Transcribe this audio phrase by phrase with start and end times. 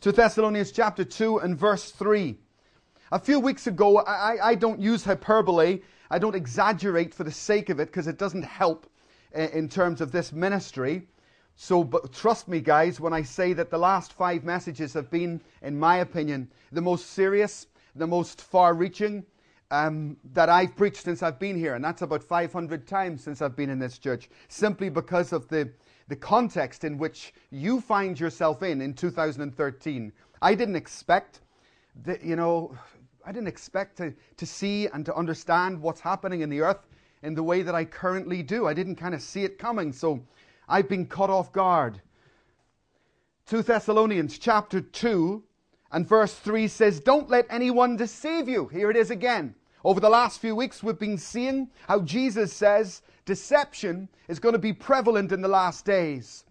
[0.00, 2.38] 2 Thessalonians chapter 2 and verse 3.
[3.10, 7.68] A few weeks ago, I, I don't use hyperbole, I don't exaggerate for the sake
[7.68, 8.86] of it because it doesn't help
[9.34, 11.08] in terms of this ministry.
[11.56, 15.40] So, but trust me, guys, when I say that the last five messages have been,
[15.62, 19.26] in my opinion, the most serious, the most far reaching
[19.72, 21.74] um, that I've preached since I've been here.
[21.74, 25.70] And that's about 500 times since I've been in this church, simply because of the,
[26.08, 30.12] the context in which you find yourself in in 2013.
[30.40, 31.40] I didn't expect
[32.22, 32.76] you know,
[33.24, 36.86] I didn't expect to, to see and to understand what's happening in the earth
[37.22, 38.66] in the way that I currently do.
[38.66, 40.22] I didn't kind of see it coming, so
[40.68, 42.00] I've been caught off guard.
[43.46, 45.42] 2 Thessalonians chapter 2
[45.90, 48.68] and verse 3 says, Don't let anyone deceive you.
[48.68, 49.54] Here it is again.
[49.84, 54.58] Over the last few weeks, we've been seeing how Jesus says deception is going to
[54.58, 56.44] be prevalent in the last days.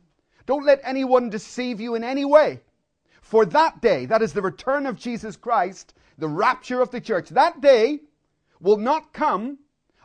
[0.46, 2.62] Don't let anyone deceive you in any way.
[3.22, 7.30] For that day, that is the return of Jesus Christ, the rapture of the church,
[7.30, 8.00] that day
[8.62, 9.60] will not come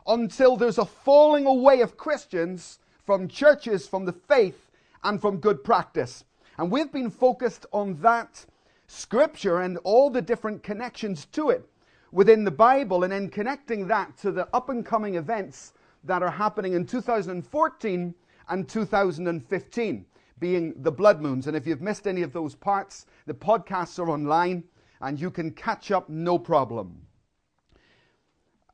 [0.05, 4.69] until there's a falling away of Christians from churches, from the faith,
[5.01, 6.25] and from good practice.
[6.57, 8.45] And we've been focused on that
[8.87, 11.69] scripture and all the different connections to it
[12.13, 16.31] within the Bible, and then connecting that to the up and coming events that are
[16.31, 18.15] happening in 2014
[18.49, 20.05] and 2015,
[20.39, 21.47] being the blood moons.
[21.47, 24.63] And if you've missed any of those parts, the podcasts are online
[25.01, 27.01] and you can catch up no problem.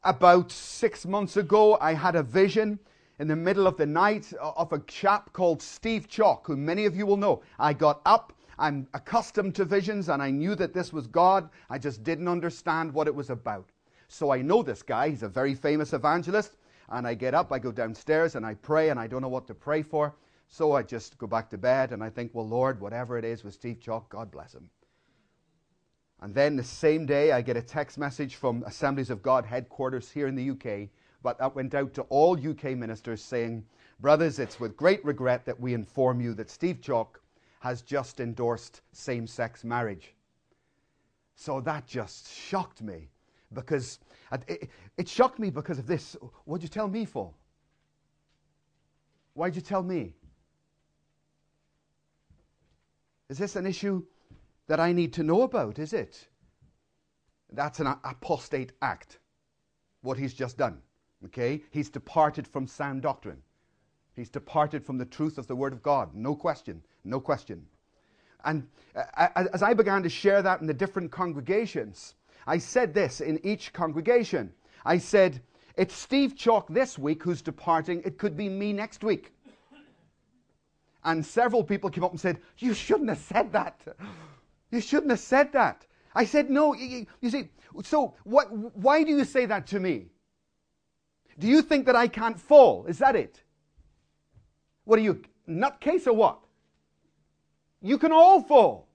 [0.03, 2.79] About six months ago, I had a vision
[3.19, 6.95] in the middle of the night of a chap called Steve Chalke, who many of
[6.95, 7.41] you will know.
[7.57, 11.49] I got up, I'm accustomed to visions, and I knew that this was God.
[11.69, 13.69] I just didn't understand what it was about.
[14.09, 16.57] So I know this guy, he's a very famous evangelist,
[16.89, 19.47] and I get up, I go downstairs, and I pray, and I don't know what
[19.47, 20.15] to pray for.
[20.49, 23.43] So I just go back to bed, and I think, well, Lord, whatever it is
[23.43, 24.69] with Steve Chalke, God bless him.
[26.21, 30.11] And then the same day, I get a text message from Assemblies of God headquarters
[30.11, 30.89] here in the UK,
[31.23, 33.63] but that went out to all UK ministers saying,
[34.01, 37.19] Brothers, it's with great regret that we inform you that Steve Chalke
[37.59, 40.13] has just endorsed same sex marriage.
[41.35, 43.09] So that just shocked me
[43.53, 43.99] because
[44.47, 46.15] it, it, shocked me because of this.
[46.45, 47.33] What'd you tell me for?
[49.33, 50.13] Why'd you tell me?
[53.29, 54.03] Is this an issue
[54.67, 56.27] that I need to know about, is it?
[57.51, 59.19] That's an apostate act,
[60.01, 60.79] what he's just done.
[61.25, 61.61] Okay?
[61.71, 63.41] He's departed from sound doctrine.
[64.15, 66.13] He's departed from the truth of the Word of God.
[66.13, 66.83] No question.
[67.09, 67.65] No question.
[68.45, 72.15] And uh, as I began to share that in the different congregations,
[72.47, 74.53] I said this in each congregation.
[74.85, 75.41] I said,
[75.75, 78.01] It's Steve Chalke this week who's departing.
[78.05, 79.33] It could be me next week.
[81.03, 83.81] And several people came up and said, You shouldn't have said that.
[84.71, 85.85] You shouldn't have said that.
[86.13, 87.49] I said, no, you, you see,
[87.83, 90.07] so what, why do you say that to me?
[91.37, 92.85] Do you think that I can't fall?
[92.85, 93.41] Is that it?
[94.83, 96.39] What are you, nutcase or what?
[97.81, 98.87] You can all fall.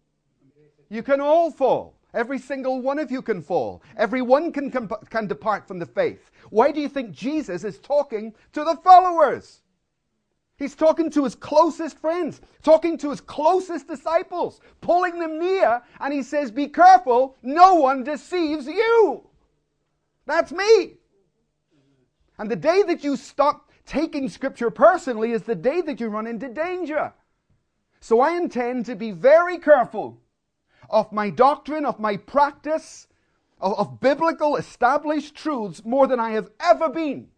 [0.89, 1.95] You can all fall.
[2.12, 3.83] Every single one of you can fall.
[3.97, 6.31] Everyone can, can, can depart from the faith.
[6.50, 9.62] Why do you think Jesus is talking to the followers?
[10.56, 16.15] He's talking to his closest friends, talking to his closest disciples, pulling them near, and
[16.15, 19.25] he says, Be careful, no one deceives you.
[20.27, 20.95] That's me.
[22.39, 26.28] And the day that you stop taking scripture personally is the day that you run
[26.28, 27.12] into danger.
[28.04, 30.20] So I intend to be very careful
[30.91, 33.09] of my doctrine, of my practice,
[33.59, 37.28] of, of biblical established truths more than I have ever been.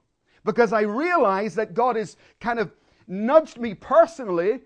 [0.44, 2.72] Because I realize that God has kind of
[3.06, 4.62] nudged me personally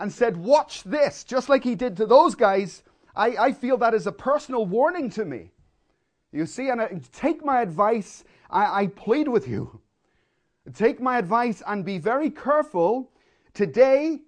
[0.00, 2.82] and said, Watch this, just like he did to those guys,
[3.14, 5.52] I, I feel that is a personal warning to me.
[6.32, 9.82] You see, and I, take my advice, I, I plead with you.
[10.74, 13.12] Take my advice and be very careful
[13.54, 14.22] today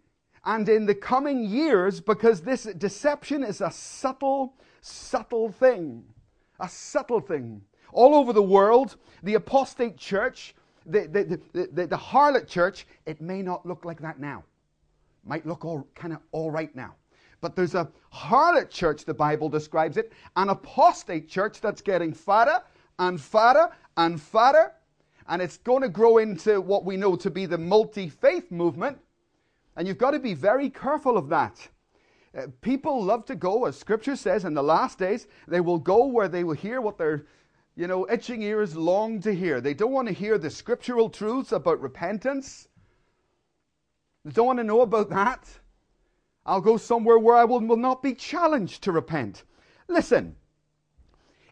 [0.44, 6.04] and in the coming years because this deception is a subtle, subtle thing.
[6.58, 7.62] A subtle thing.
[7.92, 10.54] All over the world, the apostate church
[10.86, 11.06] the,
[11.52, 14.44] the, the, the, harlot church, it may not look like that now.
[15.24, 16.94] Might look all kind of all right now.
[17.40, 22.60] But there's a harlot church, the Bible describes it, an apostate church that's getting fatter
[22.98, 24.72] and fatter and fatter.
[25.28, 28.98] And it's going to grow into what we know to be the multi faith movement.
[29.76, 31.68] And you've got to be very careful of that.
[32.36, 36.06] Uh, people love to go, as scripture says, in the last days, they will go
[36.06, 37.26] where they will hear what they're
[37.76, 39.60] you know, itching ears long to hear.
[39.60, 42.68] They don't want to hear the scriptural truths about repentance.
[44.24, 45.48] They don't want to know about that.
[46.44, 49.44] I'll go somewhere where I will, will not be challenged to repent.
[49.88, 50.36] Listen,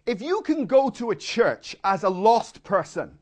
[0.07, 3.19] if you can go to a church as a lost person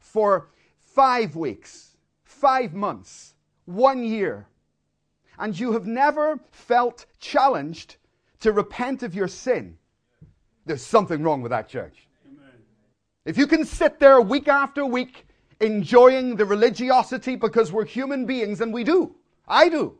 [0.00, 3.34] for five weeks, five months,
[3.66, 4.46] one year,
[5.38, 7.96] and you have never felt challenged
[8.40, 9.76] to repent of your sin,
[10.64, 12.08] there's something wrong with that church.
[12.26, 12.52] Amen.
[13.24, 15.26] If you can sit there week after week
[15.60, 19.14] enjoying the religiosity because we're human beings, and we do,
[19.46, 19.98] I do.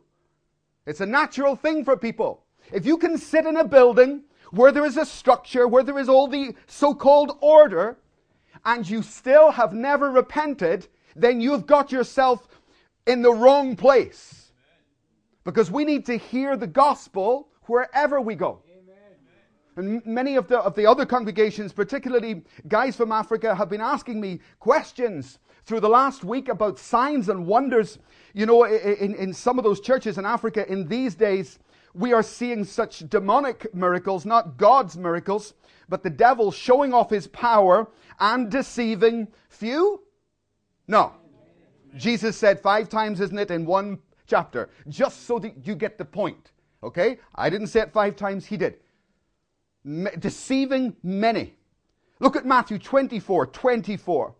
[0.85, 2.43] It's a natural thing for people.
[2.71, 6.09] If you can sit in a building where there is a structure, where there is
[6.09, 7.97] all the so called order,
[8.65, 12.47] and you still have never repented, then you've got yourself
[13.07, 14.51] in the wrong place.
[15.43, 18.61] Because we need to hear the gospel wherever we go.
[19.77, 24.19] And many of the, of the other congregations, particularly guys from Africa, have been asking
[24.19, 27.99] me questions through the last week about signs and wonders.
[28.33, 31.59] You know, in, in some of those churches in Africa in these days,
[31.93, 35.53] we are seeing such demonic miracles, not God's miracles,
[35.87, 37.87] but the devil showing off his power
[38.19, 40.01] and deceiving few?
[40.87, 41.13] No.
[41.97, 46.05] Jesus said five times, isn't it, in one chapter, just so that you get the
[46.05, 46.51] point.
[46.83, 47.19] Okay?
[47.35, 48.77] I didn't say it five times, he did.
[50.19, 51.55] deceiving many.
[52.19, 54.35] Look at Matthew 24 24.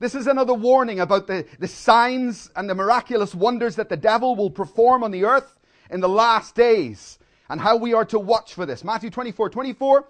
[0.00, 4.36] This is another warning about the, the signs and the miraculous wonders that the devil
[4.36, 5.58] will perform on the earth
[5.90, 7.18] in the last days
[7.48, 8.84] and how we are to watch for this.
[8.84, 10.08] Matthew 24 24.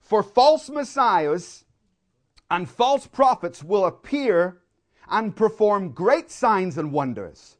[0.00, 1.64] For false messiahs
[2.50, 4.61] and false prophets will appear
[5.10, 7.56] and perform great signs and wonders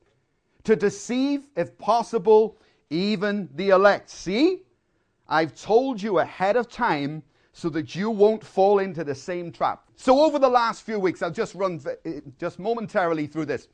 [0.65, 2.56] to deceive, if possible,
[2.91, 4.11] even the elect.
[4.11, 4.62] See,
[5.29, 7.23] I've told you ahead of time
[7.53, 9.85] so that you won't fall into the same trap.
[9.97, 13.69] So, over the last few weeks, I'll just run eh, just momentarily through this.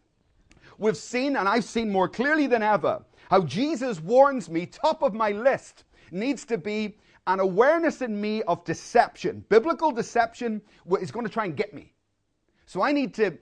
[0.78, 5.14] We've seen, and I've seen more clearly than ever, how Jesus warns me, top of
[5.14, 9.44] my list needs to be an awareness in me of deception.
[9.48, 10.62] Biblical deception
[11.00, 11.92] is going to try and get me.
[12.66, 13.36] So I need to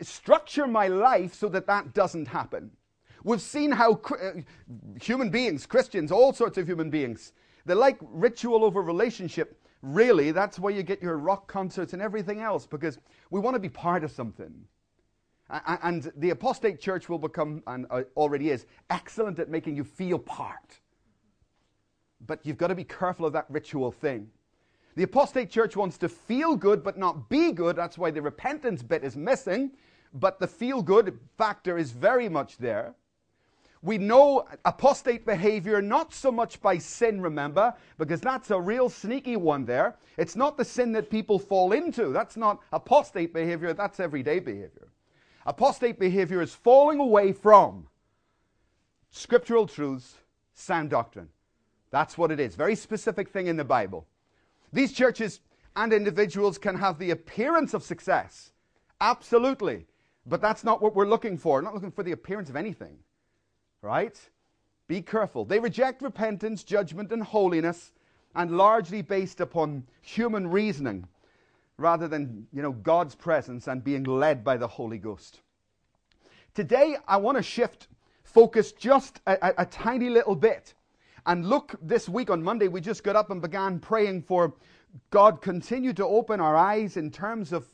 [0.00, 2.70] structure my life so that that doesn't happen.
[3.24, 4.40] We've seen how uh,
[5.00, 7.32] human beings, Christians, all sorts of human beings,
[7.64, 9.60] they like ritual over relationship.
[9.82, 12.98] Really, that's where you get your rock concerts and everything else because
[13.30, 14.54] we want to be part of something.
[15.48, 20.18] And the apostate church will become, and uh, already is, excellent at making you feel
[20.18, 20.80] part.
[22.26, 24.28] But you've got to be careful of that ritual thing.
[24.96, 27.76] The apostate church wants to feel good but not be good.
[27.76, 29.72] That's why the repentance bit is missing.
[30.12, 32.94] But the feel good factor is very much there.
[33.82, 39.36] We know apostate behavior not so much by sin, remember, because that's a real sneaky
[39.36, 39.96] one there.
[40.16, 42.12] It's not the sin that people fall into.
[42.12, 44.88] That's not apostate behavior, that's everyday behavior.
[45.44, 47.86] Apostate behavior is falling away from
[49.10, 50.16] scriptural truths,
[50.54, 51.28] sound doctrine.
[51.90, 52.56] That's what it is.
[52.56, 54.06] Very specific thing in the Bible.
[54.72, 55.40] These churches
[55.74, 58.52] and individuals can have the appearance of success.
[59.00, 59.86] Absolutely.
[60.26, 61.58] But that's not what we're looking for.
[61.58, 62.98] We're not looking for the appearance of anything.
[63.82, 64.18] Right?
[64.88, 65.44] Be careful.
[65.44, 67.92] They reject repentance, judgment, and holiness,
[68.34, 71.06] and largely based upon human reasoning
[71.78, 75.40] rather than, you know, God's presence and being led by the Holy Ghost.
[76.54, 77.88] Today, I want to shift
[78.24, 80.74] focus just a, a, a tiny little bit
[81.26, 84.54] and look, this week on Monday, we just got up and began praying for
[85.10, 87.66] God continue to open our eyes in terms of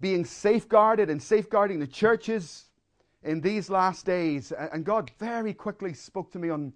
[0.00, 2.66] being safeguarded and safeguarding the churches
[3.24, 4.52] in these last days.
[4.52, 6.72] And God very quickly spoke to me on,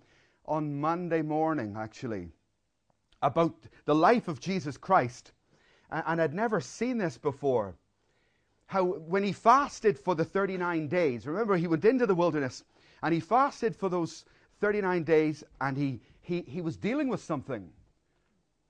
[0.46, 2.28] on Monday morning, actually,
[3.22, 5.30] about the life of Jesus Christ.
[5.90, 7.76] And I'd never seen this before.
[8.66, 12.64] How, when he fasted for the 39 days, remember, he went into the wilderness
[13.02, 14.24] and he fasted for those
[14.60, 17.70] 39 days and he, he, he was dealing with something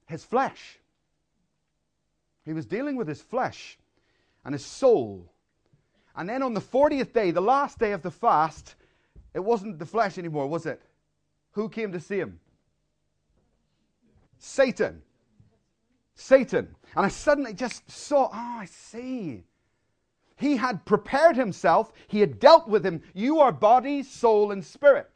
[0.07, 0.78] his flesh.
[2.45, 3.78] He was dealing with his flesh
[4.45, 5.30] and his soul.
[6.16, 8.75] And then on the 40th day, the last day of the fast,
[9.35, 10.80] it wasn't the flesh anymore, was it?
[11.52, 12.40] Who came to see him?
[14.38, 15.02] Satan.
[16.14, 16.75] Satan.
[16.97, 19.45] And I suddenly just saw, oh, I see.
[20.37, 23.02] He had prepared himself, he had dealt with him.
[23.12, 25.11] You are body, soul, and spirit.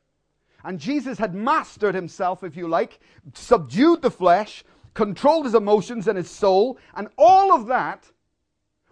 [0.65, 3.01] And Jesus had mastered himself, if you like,
[3.35, 4.65] subdued the flesh,
[4.95, 8.11] controlled his emotions and his soul, and all of that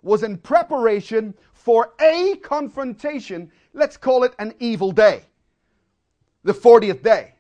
[0.03, 3.51] was in preparation for a confrontation.
[3.75, 5.25] Let's call it an evil day.
[6.43, 7.35] The 40th day,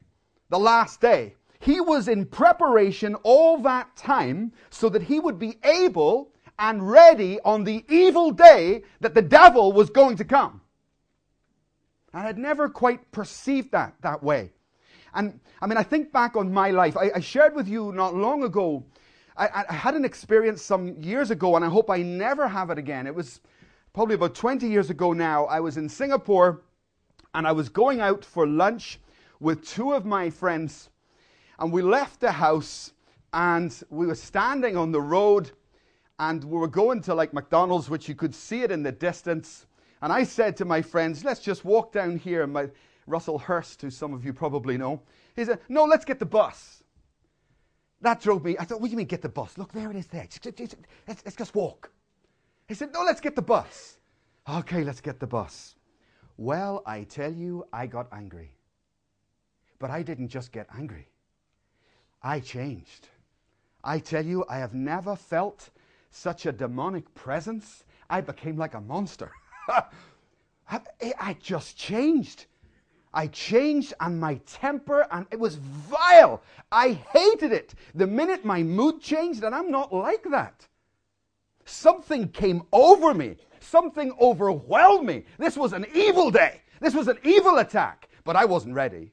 [0.50, 1.34] the last day.
[1.58, 7.40] He was in preparation all that time so that he would be able and ready
[7.40, 10.60] on the evil day that the devil was going to come.
[12.12, 14.50] And I'd never quite perceived that that way.
[15.14, 16.96] And I mean, I think back on my life.
[16.96, 18.84] I, I shared with you not long ago.
[19.36, 22.78] I, I, had an experience some years ago, and I hope I never have it
[22.78, 23.06] again.
[23.06, 23.40] It was
[23.92, 25.46] probably about 20 years ago now.
[25.46, 26.62] I was in Singapore,
[27.34, 28.98] and I was going out for lunch
[29.38, 30.90] with two of my friends,
[31.58, 32.92] and we left the house,
[33.32, 35.52] and we were standing on the road,
[36.18, 39.66] and we were going to like McDonald's, which you could see it in the distance.
[40.02, 42.46] And I said to my friends, let's just walk down here.
[42.46, 42.68] My,
[43.06, 45.02] Russell Hurst, who some of you probably know,
[45.36, 46.82] he said, no, let's get the bus.
[48.00, 48.56] That drove me.
[48.58, 49.58] I thought, what do you mean get the bus?
[49.58, 50.26] Look, there it is there.
[51.06, 51.90] Let's, let's just walk.
[52.66, 53.98] He said, no, let's get the bus.
[54.48, 55.74] Okay, let's get the bus.
[56.36, 58.54] Well, I tell you, I got angry.
[59.78, 61.08] But I didn't just get angry.
[62.22, 63.08] I changed.
[63.82, 65.70] I tell you, I have never felt
[66.10, 67.84] such a demonic presence.
[68.08, 69.30] I became like a monster.
[71.20, 72.46] I just changed.
[73.12, 76.42] I changed and my temper and it was vile.
[76.70, 77.74] I hated it.
[77.94, 80.66] The minute my mood changed, and I'm not like that.
[81.64, 83.36] Something came over me.
[83.60, 85.24] Something overwhelmed me.
[85.38, 86.62] This was an evil day.
[86.80, 89.12] This was an evil attack, but I wasn't ready.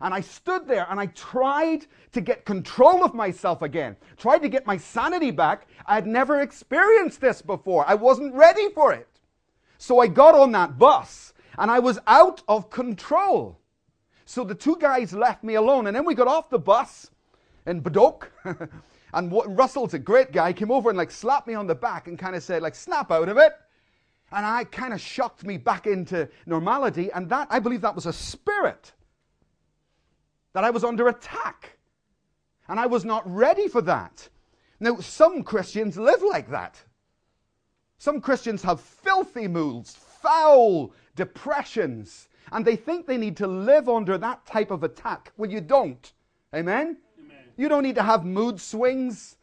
[0.00, 4.48] And I stood there and I tried to get control of myself again, tried to
[4.48, 5.66] get my sanity back.
[5.86, 7.84] I had never experienced this before.
[7.88, 9.08] I wasn't ready for it.
[9.78, 13.58] So I got on that bus and I was out of control.
[14.24, 15.86] So the two guys left me alone.
[15.86, 17.10] And then we got off the bus
[17.66, 18.28] in Bedok.
[19.14, 22.18] and Russell's a great guy, came over and like slapped me on the back and
[22.18, 23.52] kind of said, like, snap out of it.
[24.32, 27.10] And I kind of shocked me back into normality.
[27.12, 28.92] And that, I believe that was a spirit.
[30.54, 31.78] That I was under attack.
[32.68, 34.28] And I was not ready for that.
[34.80, 36.82] Now, some Christians live like that.
[38.04, 44.18] Some Christians have filthy moods, foul depressions, and they think they need to live under
[44.18, 45.32] that type of attack.
[45.38, 46.12] Well, you don't.
[46.54, 46.98] Amen?
[47.18, 47.44] Amen.
[47.56, 49.38] You don't need to have mood swings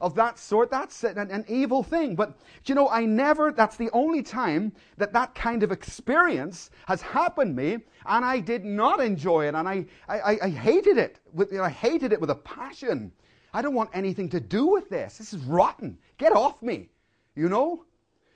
[0.00, 0.70] of that sort.
[0.70, 2.14] That's an, an, evil thing.
[2.14, 7.02] But, you know, I never, that's the only time that that kind of experience has
[7.02, 11.18] happened me, and I did not enjoy it, and I, I, I hated it.
[11.32, 13.10] With, you know, I hated it with a passion.
[13.52, 15.18] I don't want anything to do with this.
[15.18, 15.98] This is rotten.
[16.16, 16.90] Get off me.
[17.34, 17.84] You know?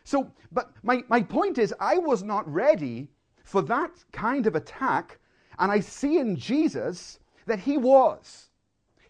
[0.09, 3.11] So, but my, my point is, I was not ready
[3.45, 5.19] for that kind of attack,
[5.59, 8.49] and I see in Jesus that he was.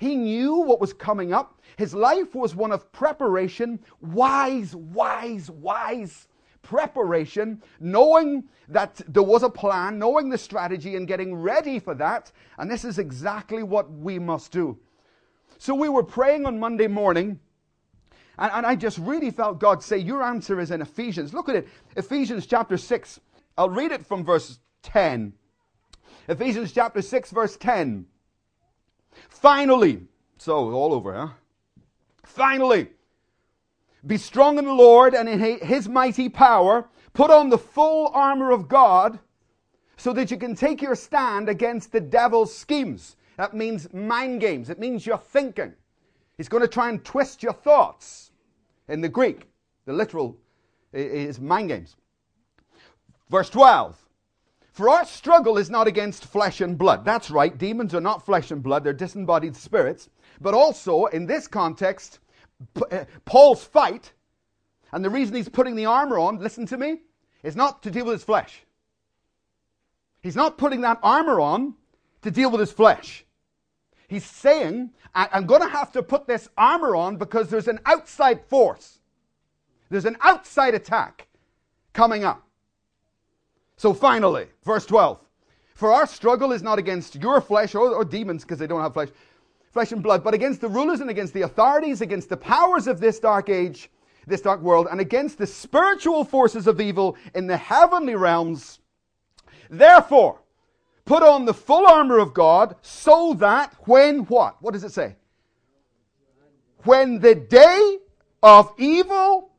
[0.00, 1.60] He knew what was coming up.
[1.76, 6.26] His life was one of preparation, wise, wise, wise
[6.62, 12.32] preparation, knowing that there was a plan, knowing the strategy, and getting ready for that.
[12.58, 14.76] And this is exactly what we must do.
[15.58, 17.38] So we were praying on Monday morning
[18.38, 21.34] and, and I just really felt God say, Your answer is in Ephesians.
[21.34, 21.68] Look at it.
[21.96, 23.20] Ephesians chapter 6.
[23.56, 25.32] I'll read it from verse 10.
[26.28, 28.06] Ephesians chapter 6, verse 10.
[29.28, 30.02] Finally,
[30.36, 31.28] so all over, huh?
[32.22, 32.88] Finally,
[34.06, 36.88] be strong in the Lord and in his mighty power.
[37.14, 39.18] Put on the full armor of God
[39.96, 43.16] so that you can take your stand against the devil's schemes.
[43.36, 44.70] That means mind games.
[44.70, 45.72] It means your thinking.
[46.36, 48.27] He's going to try and twist your thoughts.
[48.88, 49.48] In the Greek,
[49.84, 50.36] the literal
[50.92, 51.96] is mind games.
[53.28, 53.96] Verse 12.
[54.72, 57.04] For our struggle is not against flesh and blood.
[57.04, 60.08] That's right, demons are not flesh and blood, they're disembodied spirits.
[60.40, 62.20] But also, in this context,
[62.90, 64.12] uh, Paul's fight,
[64.92, 67.00] and the reason he's putting the armor on, listen to me,
[67.42, 68.62] is not to deal with his flesh.
[70.22, 71.74] He's not putting that armor on
[72.22, 73.24] to deal with his flesh.
[74.08, 78.40] He's saying, I'm going to have to put this armor on because there's an outside
[78.46, 79.00] force.
[79.90, 81.28] There's an outside attack
[81.92, 82.42] coming up.
[83.76, 85.20] So finally, verse 12.
[85.74, 88.94] For our struggle is not against your flesh or, or demons because they don't have
[88.94, 89.10] flesh,
[89.72, 93.00] flesh and blood, but against the rulers and against the authorities, against the powers of
[93.00, 93.90] this dark age,
[94.26, 98.80] this dark world, and against the spiritual forces of evil in the heavenly realms.
[99.70, 100.40] Therefore,
[101.08, 104.60] Put on the full armor of God so that when what?
[104.60, 105.16] What does it say?
[106.84, 107.96] When the day
[108.42, 109.52] of evil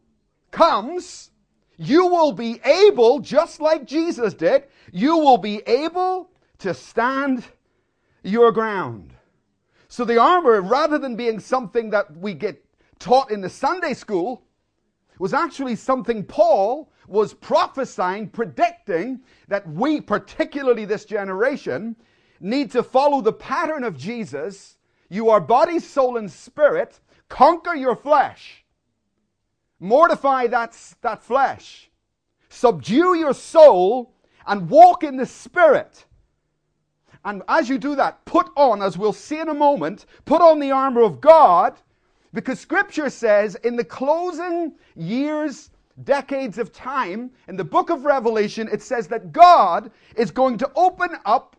[0.52, 1.32] comes,
[1.76, 6.30] you will be able, just like Jesus did, you will be able
[6.60, 7.44] to stand
[8.22, 9.16] your ground.
[9.88, 12.64] So the armor, rather than being something that we get
[13.00, 14.44] taught in the Sunday school,
[15.18, 21.96] was actually something Paul was prophesying, predicting that we, particularly this generation,
[22.40, 24.78] need to follow the pattern of Jesus.
[25.10, 27.00] You are body, soul, and spirit.
[27.28, 28.64] Conquer your flesh.
[29.80, 31.90] Mortify that, that flesh.
[32.50, 34.14] Subdue your soul
[34.48, 36.06] and walk in the Spirit.
[37.24, 40.60] And as you do that, put on, as we'll see in a moment, put on
[40.60, 41.80] the armor of God,
[42.34, 45.70] because Scripture says in the closing years,
[46.04, 50.72] decades of time, in the book of Revelation, it says that God is going to
[50.76, 51.56] open up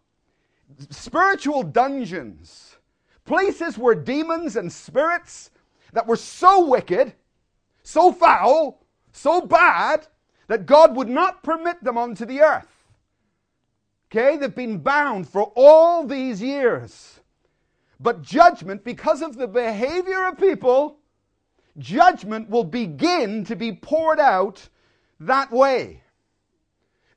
[0.90, 2.78] spiritual dungeons,
[3.24, 5.50] places where demons and spirits
[5.92, 7.12] that were so wicked,
[7.82, 10.06] so foul, so bad,
[10.46, 12.68] that God would not permit them onto the earth.
[14.10, 17.20] Okay, they've been bound for all these years.
[18.00, 20.99] But judgment, because of the behavior of people,
[21.78, 24.68] judgment will begin to be poured out
[25.20, 26.02] that way.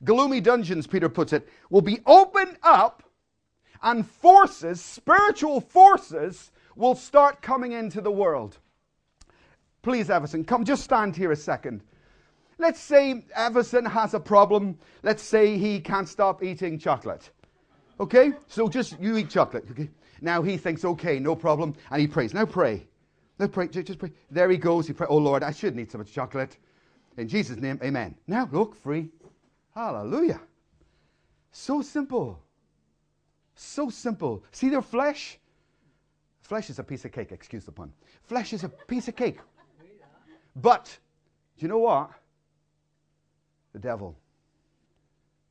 [0.04, 3.04] Gloomy dungeons, Peter puts it, will be opened up
[3.82, 8.58] and forces, spiritual forces, will start coming into the world.
[9.82, 11.84] Please, Everson, come just stand here a second.
[12.58, 14.78] Let's say Everson has a problem.
[15.04, 17.30] Let's say he can't stop eating chocolate.
[18.00, 18.32] Okay?
[18.48, 19.66] So just you eat chocolate.
[19.72, 19.90] Okay?
[20.22, 21.76] Now he thinks, okay, no problem.
[21.92, 22.34] And he prays.
[22.34, 22.88] Now pray.
[23.40, 23.68] Now pray.
[23.68, 24.12] Just pray.
[24.30, 24.88] There he goes.
[24.88, 26.58] He prays, oh Lord, I shouldn't eat so much chocolate.
[27.18, 28.16] In Jesus' name, amen.
[28.28, 29.10] Now look, free.
[29.74, 30.42] Hallelujah.
[31.52, 32.40] So simple.
[33.56, 34.44] So simple.
[34.52, 35.40] See their flesh?
[36.42, 37.92] Flesh is a piece of cake, excuse the pun.
[38.24, 39.40] Flesh is a piece of cake.
[40.56, 40.86] But,
[41.58, 42.12] do you know what?
[43.74, 44.16] the devil.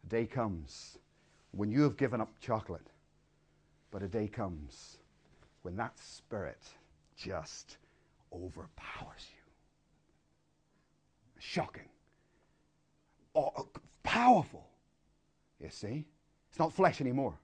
[0.04, 0.98] A day comes
[1.50, 2.86] when you have given up chocolate,
[3.90, 4.98] but a day comes
[5.62, 6.62] when that spirit
[7.16, 7.78] just
[8.32, 9.42] overpowers you.
[11.38, 11.88] Shocking.
[13.34, 13.68] Oh,
[14.02, 14.66] powerful.
[15.60, 16.04] You see?
[16.50, 17.34] It's not flesh anymore.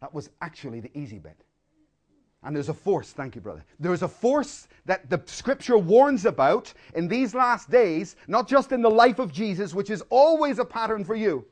[0.00, 1.36] That was actually the easy bit.
[2.44, 3.64] And there's a force, thank you, brother.
[3.80, 8.80] There's a force that the scripture warns about in these last days, not just in
[8.80, 11.44] the life of Jesus, which is always a pattern for you.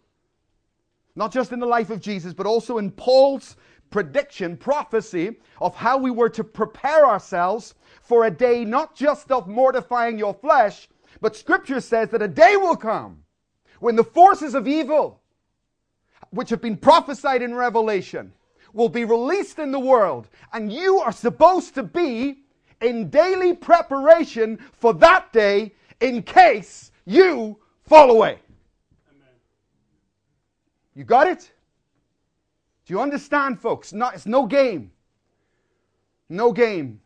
[1.16, 3.56] Not just in the life of Jesus, but also in Paul's
[3.90, 9.49] prediction, prophecy of how we were to prepare ourselves for a day not just of
[9.49, 10.88] mortifying your flesh,
[11.20, 13.22] but scripture says that a day will come
[13.80, 15.20] when the forces of evil,
[16.30, 18.32] which have been prophesied in Revelation,
[18.72, 20.28] will be released in the world.
[20.52, 22.44] And you are supposed to be
[22.80, 28.38] in daily preparation for that day in case you fall away.
[29.10, 29.34] Amen.
[30.94, 31.52] You got it?
[32.86, 33.92] Do you understand, folks?
[33.92, 34.92] Not, it's no game.
[36.28, 37.00] No game.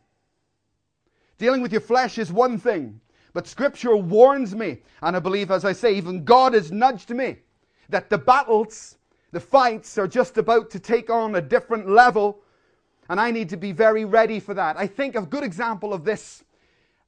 [1.37, 3.01] Dealing with your flesh is one thing,
[3.33, 7.37] but Scripture warns me, and I believe, as I say, even God has nudged me,
[7.89, 8.97] that the battles
[9.31, 12.43] the fights are just about to take on a different level,
[13.09, 14.77] and I need to be very ready for that.
[14.77, 16.43] I think a good example of this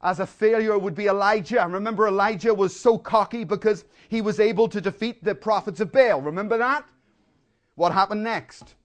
[0.01, 1.65] as a failure would be Elijah.
[1.69, 6.21] Remember, Elijah was so cocky because he was able to defeat the prophets of Baal.
[6.21, 6.85] Remember that?
[7.75, 8.75] What happened next?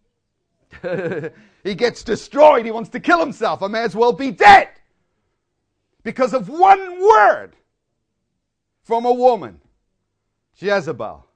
[1.64, 2.64] he gets destroyed.
[2.64, 3.62] He wants to kill himself.
[3.62, 4.68] I may as well be dead
[6.02, 7.52] because of one word
[8.82, 9.60] from a woman,
[10.56, 11.26] Jezebel.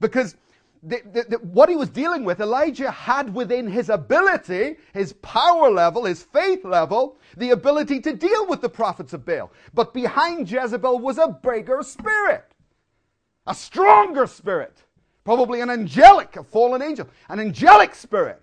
[0.00, 0.36] Because
[0.82, 5.70] the, the, the, what he was dealing with, Elijah had within his ability, his power
[5.70, 9.50] level, his faith level, the ability to deal with the prophets of Baal.
[9.74, 12.44] But behind Jezebel was a bigger spirit,
[13.46, 14.82] a stronger spirit,
[15.26, 18.40] probably an angelic, a fallen angel, an angelic spirit.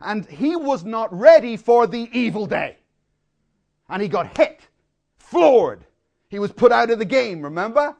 [0.00, 2.78] And he was not ready for the evil day.
[3.88, 4.62] And he got hit,
[5.16, 5.84] floored.
[6.28, 7.94] He was put out of the game, remember?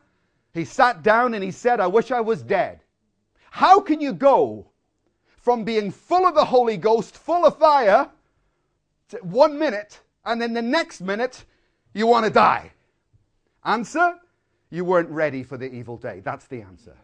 [0.52, 2.80] He sat down and he said, I wish I was dead.
[3.52, 4.66] How can you go
[5.36, 8.10] from being full of the Holy Ghost, full of fire,
[9.20, 11.44] one minute, and then the next minute
[11.94, 12.72] you want to die?
[13.64, 14.16] Answer?
[14.70, 16.18] You weren't ready for the evil day.
[16.18, 16.96] That's the answer.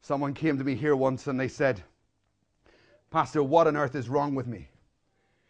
[0.00, 1.82] Someone came to me here once and they said,
[3.10, 4.68] Pastor, what on earth is wrong with me?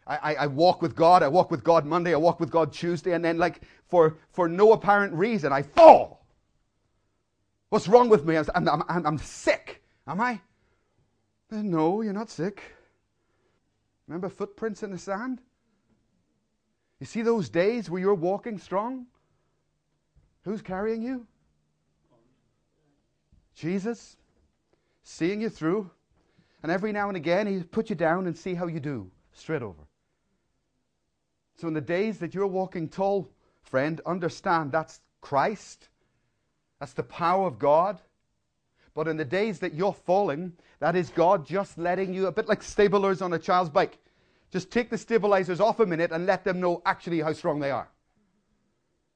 [0.07, 1.23] I, I, I, walk with God.
[1.23, 2.13] I walk with God Monday.
[2.13, 3.13] I walk with God Tuesday.
[3.13, 6.25] And then, like, for, for no apparent reason, I fall.
[7.69, 8.35] What's wrong with me?
[8.35, 9.83] I'm, I'm, I'm, I'm sick.
[10.07, 10.41] Am I?
[11.51, 12.61] Uh, no, you're not sick.
[14.07, 15.39] Remember footprints in the sand?
[16.99, 19.05] You see those days where you're walking strong?
[20.43, 21.25] Who's carrying you?
[23.55, 24.17] Jesus,
[25.03, 25.89] seeing you through.
[26.63, 29.61] And every now and again, He put you down and see how you do, straight
[29.61, 29.83] over.
[31.57, 33.29] So, in the days that you're walking tall,
[33.63, 35.89] friend, understand that's Christ
[36.81, 38.01] that's the power of God.
[38.95, 42.49] But in the days that you're falling, that is God just letting you, a bit
[42.49, 43.99] like stablers on a child's bike.
[44.49, 47.69] Just take the stabilizers off a minute and let them know actually how strong they
[47.69, 47.87] are.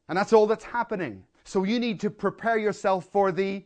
[0.07, 1.23] And that's all that's happening.
[1.43, 3.63] So you need to prepare yourself for the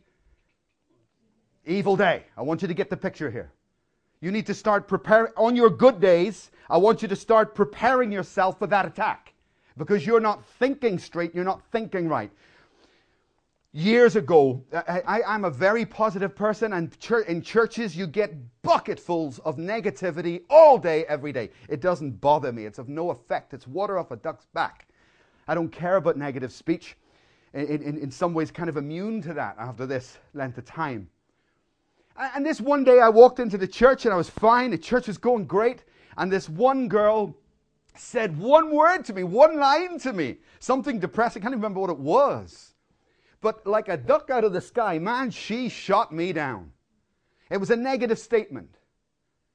[1.66, 2.24] Evil day.
[2.36, 3.52] I want you to get the picture here.
[4.20, 6.50] You need to start preparing on your good days.
[6.68, 9.32] I want you to start preparing yourself for that attack
[9.76, 12.30] because you're not thinking straight, you're not thinking right.
[13.72, 16.96] Years ago, I, am a very positive person, and
[17.28, 21.50] in churches, you get bucketfuls of negativity all day, every day.
[21.68, 23.54] It doesn't bother me, it's of no effect.
[23.54, 24.88] It's water off a duck's back.
[25.46, 26.96] I don't care about negative speech.
[27.54, 31.08] In, in, in some ways, kind of immune to that after this length of time.
[32.16, 34.70] And this one day, I walked into the church and I was fine.
[34.70, 35.84] The church was going great.
[36.16, 37.36] And this one girl
[37.96, 41.42] said one word to me, one line to me, something depressing.
[41.42, 42.74] I can't remember what it was.
[43.40, 46.72] But like a duck out of the sky, man, she shot me down.
[47.50, 48.76] It was a negative statement.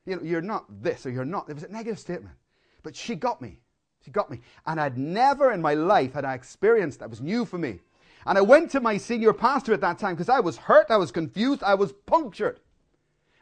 [0.05, 1.49] You know, you're not this or you're not.
[1.49, 2.35] It was a negative statement.
[2.83, 3.59] But she got me.
[4.03, 4.41] She got me.
[4.65, 7.05] And I'd never in my life had I experienced that.
[7.05, 7.79] It was new for me.
[8.25, 10.97] And I went to my senior pastor at that time because I was hurt, I
[10.97, 12.59] was confused, I was punctured.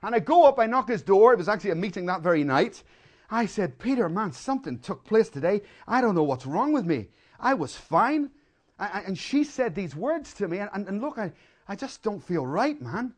[0.02, 1.34] And I go up, I knock his door.
[1.34, 2.84] It was actually a meeting that very night.
[3.32, 5.62] I said, Peter, man, something took place today.
[5.88, 7.08] I don't know what's wrong with me.
[7.40, 8.30] I was fine.
[8.78, 10.60] And she said these words to me.
[10.60, 11.32] And, and look, I,
[11.68, 13.14] I just don't feel right, man.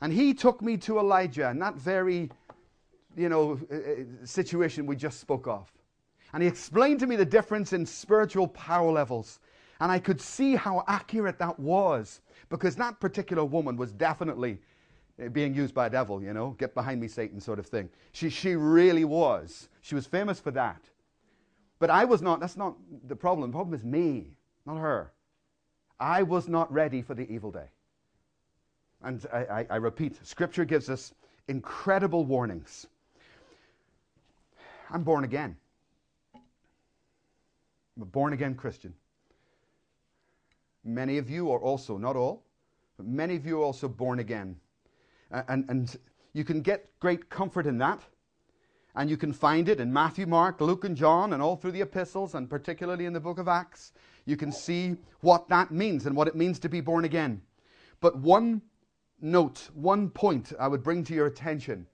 [0.00, 2.30] And he took me to Elijah in that very,
[3.16, 5.70] you know, uh, uh, situation we just spoke of.
[6.32, 9.38] And he explained to me the difference in spiritual power levels.
[9.80, 14.58] And I could see how accurate that was because that particular woman was definitely
[15.18, 17.88] Eh, being used by a devil, you know, get behind me, Satan, sort of thing.
[18.12, 19.68] She, she really was.
[19.80, 20.80] She was famous for that.
[21.78, 23.50] But I was not, that's not the problem.
[23.50, 24.32] The problem is me,
[24.66, 25.12] not her.
[26.00, 27.68] I was not ready for the evil day.
[29.02, 31.14] And I, I, I repeat, Scripture gives us
[31.46, 32.86] incredible warnings.
[34.90, 35.56] I'm born again.
[36.34, 38.94] I'm a born again Christian.
[40.84, 42.44] Many of you are also, not all,
[42.96, 44.56] but many of you are also born again.
[45.30, 45.96] And, and
[46.32, 48.02] you can get great comfort in that.
[48.96, 51.80] And you can find it in Matthew, Mark, Luke, and John, and all through the
[51.80, 53.92] epistles, and particularly in the book of Acts.
[54.24, 57.42] You can see what that means and what it means to be born again.
[58.00, 58.62] But one
[59.20, 61.86] note, one point I would bring to your attention.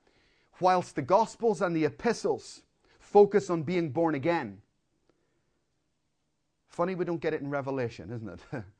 [0.60, 2.62] Whilst the Gospels and the epistles
[2.98, 4.60] focus on being born again,
[6.68, 8.64] funny we don't get it in Revelation, isn't it?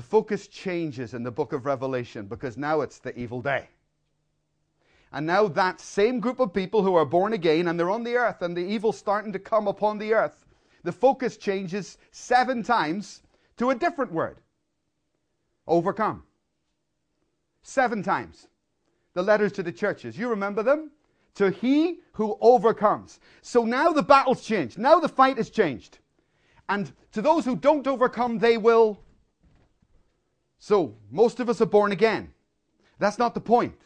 [0.00, 3.68] The focus changes in the book of Revelation because now it's the evil day.
[5.12, 8.16] And now that same group of people who are born again and they're on the
[8.16, 10.46] earth and the evil's starting to come upon the earth,
[10.84, 13.20] the focus changes seven times
[13.58, 14.40] to a different word
[15.66, 16.22] overcome.
[17.60, 18.48] Seven times.
[19.12, 20.16] The letters to the churches.
[20.16, 20.92] You remember them?
[21.34, 23.20] To he who overcomes.
[23.42, 24.78] So now the battle's changed.
[24.78, 25.98] Now the fight has changed.
[26.70, 28.98] And to those who don't overcome, they will
[30.62, 32.34] so, most of us are born again.
[32.98, 33.80] That's not the point.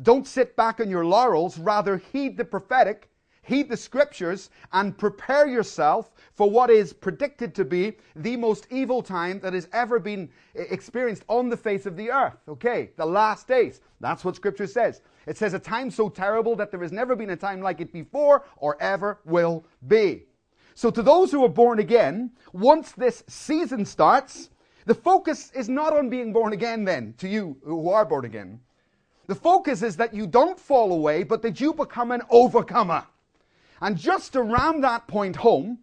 [0.00, 3.10] Don't sit back on your laurels, rather, heed the prophetic,
[3.42, 9.02] heed the scriptures, and prepare yourself for what is predicted to be the most evil
[9.02, 12.36] time that has ever been eh, experienced on the face of the earth.
[12.46, 13.80] Okay, the last days.
[13.98, 15.00] That's what scripture says.
[15.26, 17.92] It says a time so terrible that there has never been a time like it
[17.92, 20.26] before or ever will be.
[20.74, 24.50] So, to those who are born again, once this season starts,
[24.86, 28.60] the focus is not on being born again, then, to you who are born again.
[29.26, 33.04] The focus is that you don't fall away, but that you become an overcomer.
[33.80, 35.80] And just to ram that point home,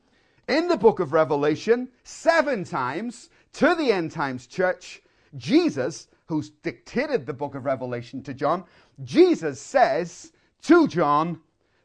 [0.48, 5.02] in the book of Revelation, seven times to the end times church,
[5.36, 8.64] Jesus, who's dictated the book of Revelation to John,
[9.04, 10.32] Jesus says
[10.64, 11.42] to John,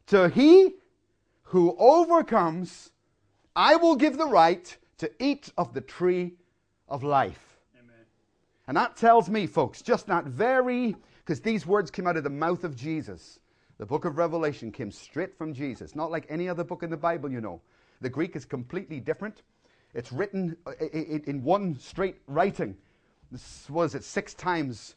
[0.07, 0.77] To he
[1.43, 2.91] who overcomes,
[3.57, 6.35] I will give the right to eat of the tree
[6.89, 7.59] of life.
[7.79, 8.05] Amen.
[8.67, 12.31] And that tells me, folks, just that very, because these words came out of the
[12.31, 13.41] mouth of Jesus.
[13.79, 16.97] The book of Revelation came straight from Jesus, not like any other book in the
[16.97, 17.61] Bible, you know.
[18.01, 19.43] The Greek is completely different.
[19.95, 22.77] It's written uh, in one straight writing.
[23.31, 24.97] This was it six times.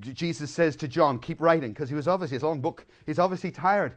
[0.00, 2.86] Jesus says to John, "Keep writing," because he was obviously a long book.
[3.06, 3.94] He's obviously tired.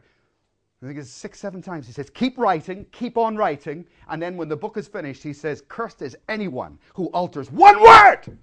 [0.82, 1.86] I think it's six, seven times.
[1.86, 3.84] He says, Keep writing, keep on writing.
[4.08, 7.82] And then when the book is finished, he says, Cursed is anyone who alters one
[7.82, 8.38] word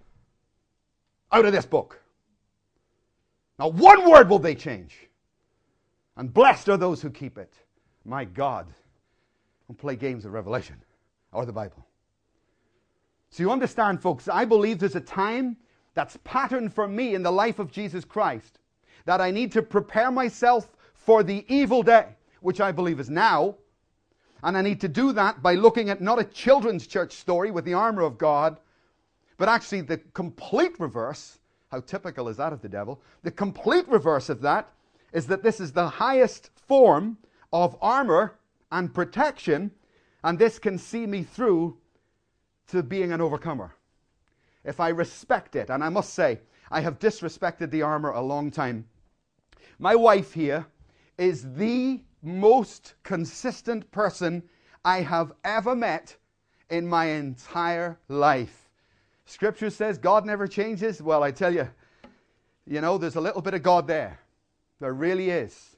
[1.32, 2.02] out of this book.
[3.58, 5.08] Now, one word will they change.
[6.17, 7.54] And blessed are those who keep it.
[8.04, 8.67] My God.
[9.67, 10.76] Don't play games of Revelation
[11.32, 11.86] or the Bible.
[13.30, 15.58] So you understand, folks, I believe there's a time
[15.93, 18.60] that's patterned for me in the life of Jesus Christ
[19.06, 22.14] that I need to prepare myself for the evil day
[22.45, 23.55] which I believe is now.
[24.43, 27.65] And I need to do that by looking at not a children's church story with
[27.65, 28.60] the armor of God,
[29.38, 31.39] but actually the complete reverse
[31.71, 33.01] How typical is that of the devil?
[33.23, 34.71] The complete reverse of that
[35.12, 37.17] is that this is the highest form
[37.51, 38.38] of armor
[38.71, 39.71] and protection,
[40.23, 41.77] and this can see me through
[42.67, 43.75] to being an overcomer.
[44.63, 46.39] If I respect it, and I must say,
[46.71, 48.86] I have disrespected the armor a long time.
[49.77, 50.65] My wife here
[51.17, 54.44] is the most consistent person
[54.84, 56.18] I have ever met
[56.70, 58.70] in my entire life.
[59.26, 61.02] Scripture says God never changes.
[61.02, 61.68] Well, I tell you,
[62.68, 64.20] you know, there's a little bit of God there.
[64.80, 65.78] There really is.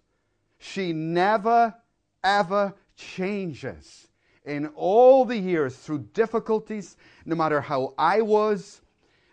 [0.58, 1.76] She never,
[2.24, 4.08] ever changes.
[4.46, 8.82] In all the years, through difficulties, no matter how I was,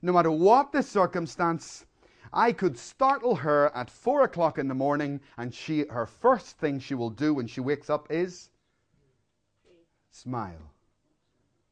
[0.03, 1.87] no matter what the circumstance,
[2.37, 6.81] I could startle her at four o'clock in the morning, and she, her first thing
[6.81, 8.51] she will do when she wakes up is
[10.11, 10.73] smile.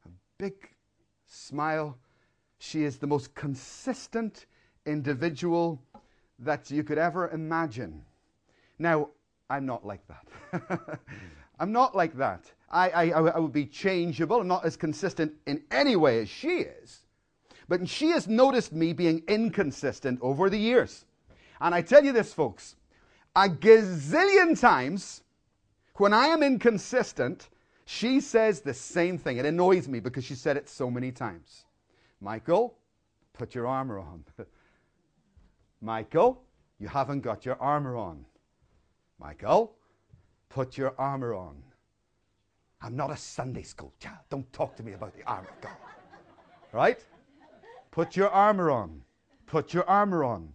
[0.05, 0.53] A big
[1.27, 1.97] smile.
[2.59, 4.45] She is the most consistent
[4.85, 5.81] individual
[6.39, 8.05] that you could ever imagine.
[8.79, 9.09] Now,
[9.49, 10.99] I'm not like that.
[11.59, 12.49] I'm not like that.
[12.69, 14.39] I, I, I would be changeable.
[14.39, 17.02] I'm not as consistent in any way as she is.
[17.73, 21.05] But she has noticed me being inconsistent over the years.
[21.59, 22.75] And I tell you this, folks,
[23.35, 25.23] a gazillion times
[25.95, 27.49] when I am inconsistent,
[27.85, 29.37] she says the same thing.
[29.37, 31.65] It annoys me because she said it so many times.
[32.21, 32.77] Michael,
[33.33, 34.23] put your armor on.
[35.81, 36.43] Michael,
[36.77, 38.23] you haven't got your armor on.
[39.17, 39.73] Michael,
[40.49, 41.55] put your armor on.
[42.83, 44.19] I'm not a Sunday school child.
[44.29, 45.77] Don't talk to me about the armor of God.
[46.71, 47.03] Right?
[47.93, 49.03] Put your armor on.
[49.45, 50.51] Put your armor on.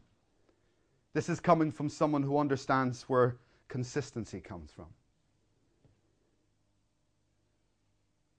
[1.15, 3.37] This is coming from someone who understands where
[3.69, 4.87] consistency comes from.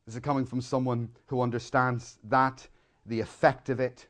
[0.05, 2.67] This is coming from someone who understands that,
[3.05, 4.05] the effect of it,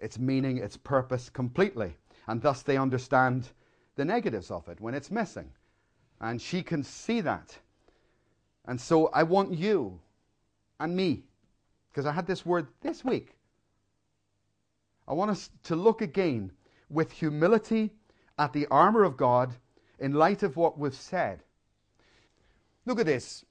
[0.00, 1.96] its meaning, its purpose completely.
[2.26, 3.50] And thus they understand
[3.94, 5.52] the negatives of it when it's missing.
[6.20, 7.56] And she can see that.
[8.66, 10.00] And so I want you
[10.80, 11.22] and me,
[11.92, 13.35] because I had this word this week.
[15.08, 16.52] I want us to look again
[16.90, 17.92] with humility
[18.38, 19.54] at the armor of God
[19.98, 21.42] in light of what we've said.
[22.84, 23.44] Look at this.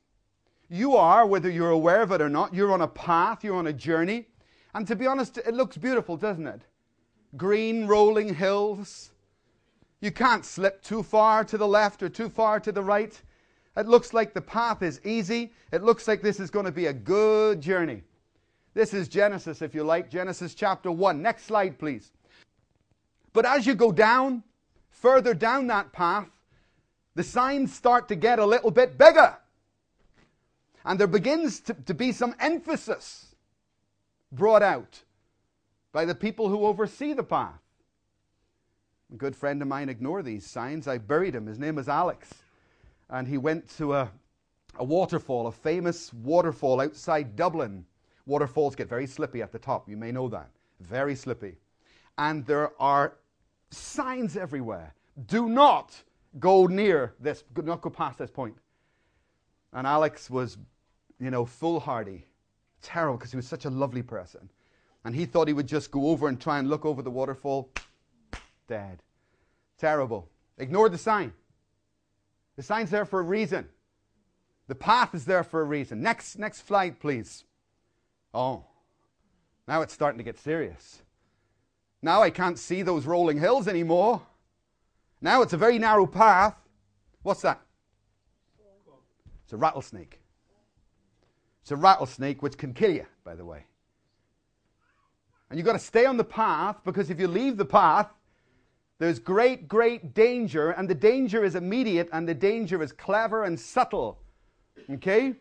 [0.69, 3.67] You are, whether you're aware of it or not, you're on a path, you're on
[3.67, 4.27] a journey.
[4.73, 6.61] And to be honest, it looks beautiful, doesn't it?
[7.37, 9.11] Green rolling hills,
[10.01, 13.19] you can't slip too far to the left or too far to the right.
[13.77, 15.53] It looks like the path is easy.
[15.71, 18.03] It looks like this is going to be a good journey.
[18.75, 21.21] This is Genesis, if you like, Genesis chapter 1.
[21.21, 22.11] Next slide, please.
[23.31, 24.43] But as you go down,
[24.89, 26.27] further down that path,
[27.15, 29.37] the signs start to get a little bit bigger.
[30.83, 33.33] And there begins to, to be some emphasis
[34.29, 35.01] brought out
[35.93, 37.61] by the people who oversee the path.
[39.13, 40.85] A good friend of mine ignored these signs.
[40.85, 41.45] I buried him.
[41.45, 42.29] His name is Alex.
[43.09, 44.11] And he went to a,
[44.77, 47.85] a waterfall, a famous waterfall outside Dublin.
[48.25, 49.87] Waterfalls get very slippy at the top.
[49.87, 50.49] You may know that.
[50.79, 51.55] Very slippy.
[52.17, 53.17] And there are
[53.71, 54.93] signs everywhere.
[55.27, 55.95] Do not
[56.39, 58.55] go near this, do not go past this point.
[59.73, 60.57] And Alex was,
[61.19, 62.25] you know, foolhardy.
[62.81, 64.49] Terrible because he was such a lovely person.
[65.03, 67.69] And he thought he would just go over and try and look over the waterfall
[68.67, 69.01] dead.
[69.77, 70.29] Terrible.
[70.57, 71.33] Ignore the sign.
[72.55, 73.67] The sign's there for a reason.
[74.67, 76.01] The path is there for a reason.
[76.01, 77.43] Next, next slide, please.
[78.35, 78.65] Oh,
[79.65, 81.01] now it's starting to get serious.
[82.01, 84.21] Now I can't see those rolling hills anymore.
[85.21, 86.53] Now it's a very narrow path.
[87.23, 87.61] What's that?
[89.45, 90.19] It's a rattlesnake.
[91.61, 93.67] It's a rattlesnake which can kill you, by the way.
[95.49, 98.09] And you've got to stay on the path because if you leave the path,
[98.99, 103.57] there's great, great danger, and the danger is immediate, and the danger is clever and
[103.57, 104.19] subtle.
[104.89, 105.35] Okay?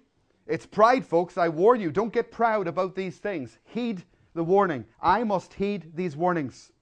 [0.46, 1.38] It's pride, folks.
[1.38, 3.58] I warn you, don't get proud about these things.
[3.64, 4.04] Heed
[4.34, 4.84] the warning.
[5.00, 6.72] I must heed these warnings.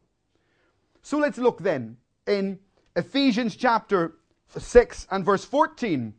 [1.02, 1.96] So let's look then
[2.26, 2.58] in
[2.96, 4.14] Ephesians chapter
[4.56, 6.14] 6 and verse 14.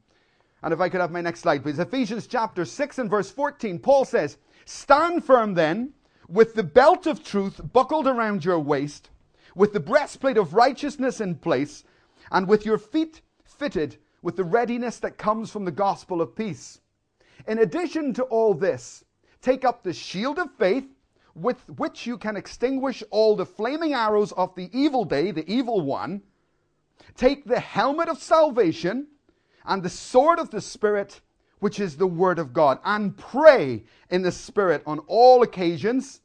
[0.61, 1.79] And if I could have my next slide, please.
[1.79, 5.93] Ephesians chapter 6 and verse 14, Paul says, Stand firm then,
[6.29, 9.09] with the belt of truth buckled around your waist
[9.55, 11.83] with the breastplate of righteousness in place,
[12.31, 16.79] and with your feet fitted with the readiness that comes from the gospel of peace.
[17.47, 19.03] In addition to all this,
[19.41, 20.85] take up the shield of faith
[21.35, 25.81] with which you can extinguish all the flaming arrows of the evil day, the evil
[25.81, 26.21] one.
[27.15, 29.07] Take the helmet of salvation
[29.65, 31.21] and the sword of the Spirit,
[31.59, 36.21] which is the word of God, and pray in the Spirit on all occasions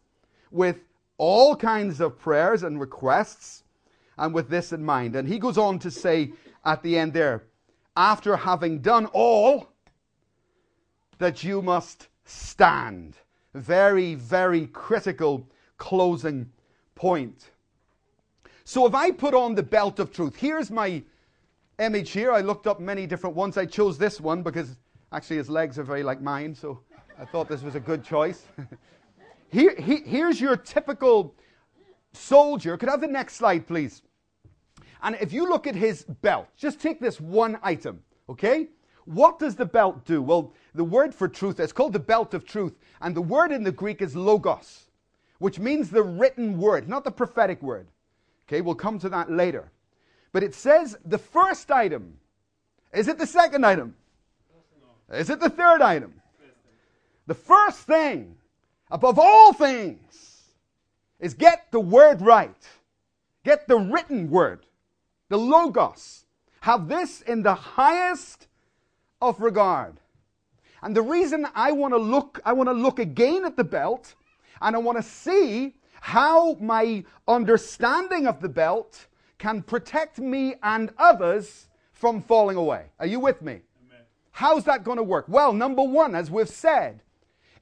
[0.51, 0.81] with
[1.17, 3.65] all kinds of prayers and requests,
[4.17, 5.17] and with this in mind.
[5.17, 6.33] And he goes on to say
[6.65, 7.45] at the end there,
[7.97, 9.73] after having done all,
[11.19, 13.17] that you must stand.
[13.55, 16.51] Very, very critical closing
[16.95, 17.51] point.
[18.65, 21.03] So if I put on the belt of truth, here's my
[21.79, 22.33] image here.
[22.33, 23.57] I looked up many different ones.
[23.57, 24.77] I chose this one because
[25.13, 26.81] actually his legs are very like mine, so
[27.19, 28.45] I thought this was a good choice.
[29.51, 31.35] here, he, here's your typical
[32.13, 32.77] soldier.
[32.77, 34.03] Could I have the next slide, please?
[35.03, 38.69] And if you look at his belt, just take this one item, okay?
[39.09, 40.21] What does the belt do?
[40.21, 43.65] Well, the word for truth is called the belt of truth, and the word in
[43.65, 44.91] the Greek is logos,
[45.39, 47.87] which means the written word, not the prophetic word.
[48.47, 49.73] Okay, we'll come to that later.
[50.33, 52.19] But it says the first item.
[52.93, 53.95] Is it the second item?
[55.11, 56.13] Is it the third item?
[57.27, 58.37] The first thing,
[58.91, 60.43] above all things,
[61.19, 62.69] is get the word right.
[63.43, 64.67] Get the written word,
[65.31, 66.27] the Logos.
[66.61, 68.48] Have this in the highest
[69.21, 70.01] of regard.
[70.83, 74.15] And the reason I want to look, I want to look again at the belt,
[74.61, 79.07] and I want to see how my understanding of the belt
[79.39, 82.87] can protect me and others from falling away.
[83.01, 83.53] Are you with me?
[83.53, 84.05] Amen.
[84.31, 85.25] How's that going to work?
[85.29, 87.03] Well, number one, as we've said,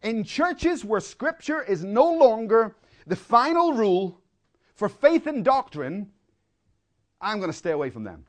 [0.02, 4.20] in churches where scripture is no longer the final rule
[4.74, 6.10] for faith and doctrine,
[7.20, 8.26] I'm going to stay away from them.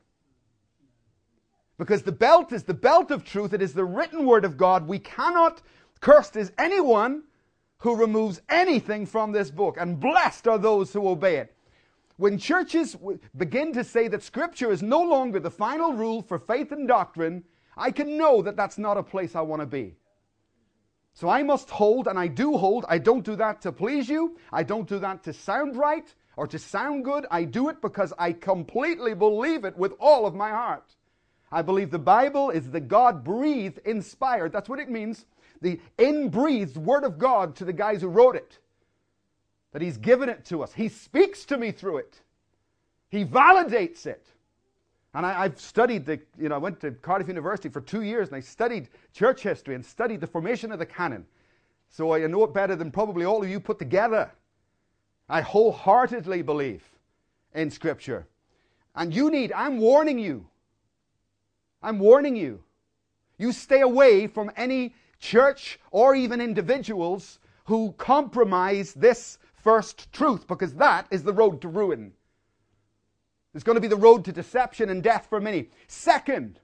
[1.78, 4.88] Because the belt is the belt of truth, it is the written word of God.
[4.88, 5.62] We cannot,
[6.00, 7.22] cursed is anyone
[7.78, 11.54] who removes anything from this book, and blessed are those who obey it.
[12.16, 12.96] When churches
[13.36, 17.44] begin to say that Scripture is no longer the final rule for faith and doctrine,
[17.76, 19.94] I can know that that's not a place I want to be.
[21.14, 22.86] So I must hold, and I do hold.
[22.88, 24.36] I don't do that to please you.
[24.52, 27.24] I don't do that to sound right or to sound good.
[27.30, 30.96] I do it because I completely believe it with all of my heart.
[31.50, 34.52] I believe the Bible is the God breathed, inspired.
[34.52, 35.24] That's what it means.
[35.60, 38.58] The in-breathed Word of God to the guys who wrote it
[39.72, 40.72] that He's given it to us.
[40.72, 42.20] He speaks to me through it,
[43.08, 44.26] He validates it.
[45.14, 48.28] And I, have studied the, you know, I went to Cardiff University for two years
[48.28, 51.26] and I studied church history and studied the formation of the canon.
[51.88, 54.30] So I know it better than probably all of you put together.
[55.28, 56.84] I wholeheartedly believe
[57.54, 58.26] in Scripture.
[58.94, 60.46] And you need, I'm warning you.
[61.82, 62.62] I'm warning you.
[63.38, 70.74] You stay away from any church or even individuals who compromise this first truth because
[70.74, 72.12] that is the road to ruin.
[73.54, 75.70] It's going to be the road to deception and death for many.
[75.86, 76.60] Second,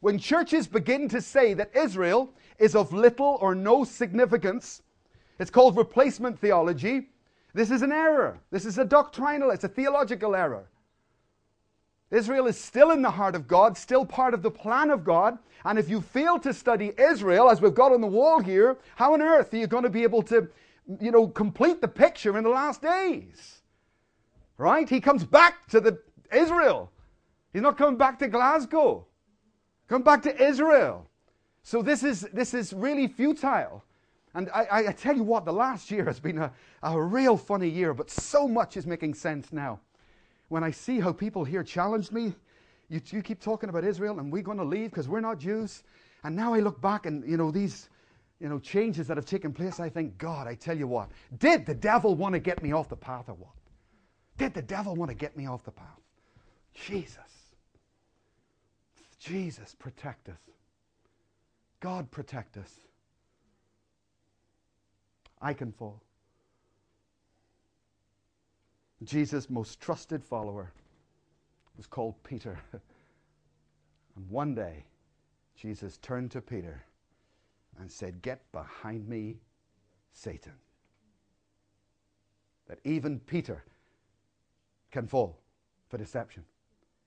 [0.00, 4.82] when churches begin to say that Israel is of little or no significance,
[5.38, 7.08] it's called replacement theology.
[7.54, 8.38] This is an error.
[8.50, 10.68] This is a doctrinal, it's a theological error.
[12.10, 15.38] Israel is still in the heart of God, still part of the plan of God.
[15.64, 19.14] And if you fail to study Israel, as we've got on the wall here, how
[19.14, 20.48] on earth are you going to be able to
[21.00, 23.62] you know, complete the picture in the last days.
[24.58, 24.88] Right?
[24.88, 25.98] He comes back to the
[26.32, 26.90] Israel.
[27.52, 29.06] He's not coming back to Glasgow.
[29.88, 31.08] Come back to Israel.
[31.62, 33.84] So this is this is really futile.
[34.34, 37.68] And I, I tell you what, the last year has been a, a real funny
[37.68, 39.80] year, but so much is making sense now.
[40.48, 42.34] When I see how people here challenged me,
[42.88, 45.82] you, you keep talking about Israel and we're going to leave because we're not Jews.
[46.22, 47.88] And now I look back and, you know, these
[48.40, 51.64] you know, changes that have taken place, I think, God, I tell you what, did
[51.64, 53.52] the devil want to get me off the path or what?
[54.36, 56.00] Did the devil want to get me off the path?
[56.74, 57.18] Jesus.
[59.18, 60.40] Jesus, protect us.
[61.80, 62.70] God, protect us.
[65.40, 66.02] I can fall.
[69.04, 70.72] Jesus' most trusted follower
[71.76, 72.58] was called Peter.
[72.72, 74.84] and one day,
[75.54, 76.84] Jesus turned to Peter
[77.78, 79.36] and said, Get behind me,
[80.12, 80.52] Satan.
[82.68, 83.62] That even Peter
[84.90, 85.38] can fall
[85.88, 86.44] for deception.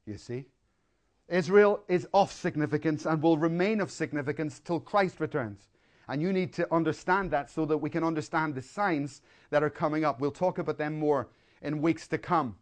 [0.06, 0.46] You see?
[1.28, 5.68] Israel is of significance and will remain of significance till Christ returns.
[6.08, 9.22] And you need to understand that so that we can understand the signs
[9.52, 10.20] that are coming up.
[10.20, 11.28] We'll talk about them more
[11.62, 12.56] in weeks to come.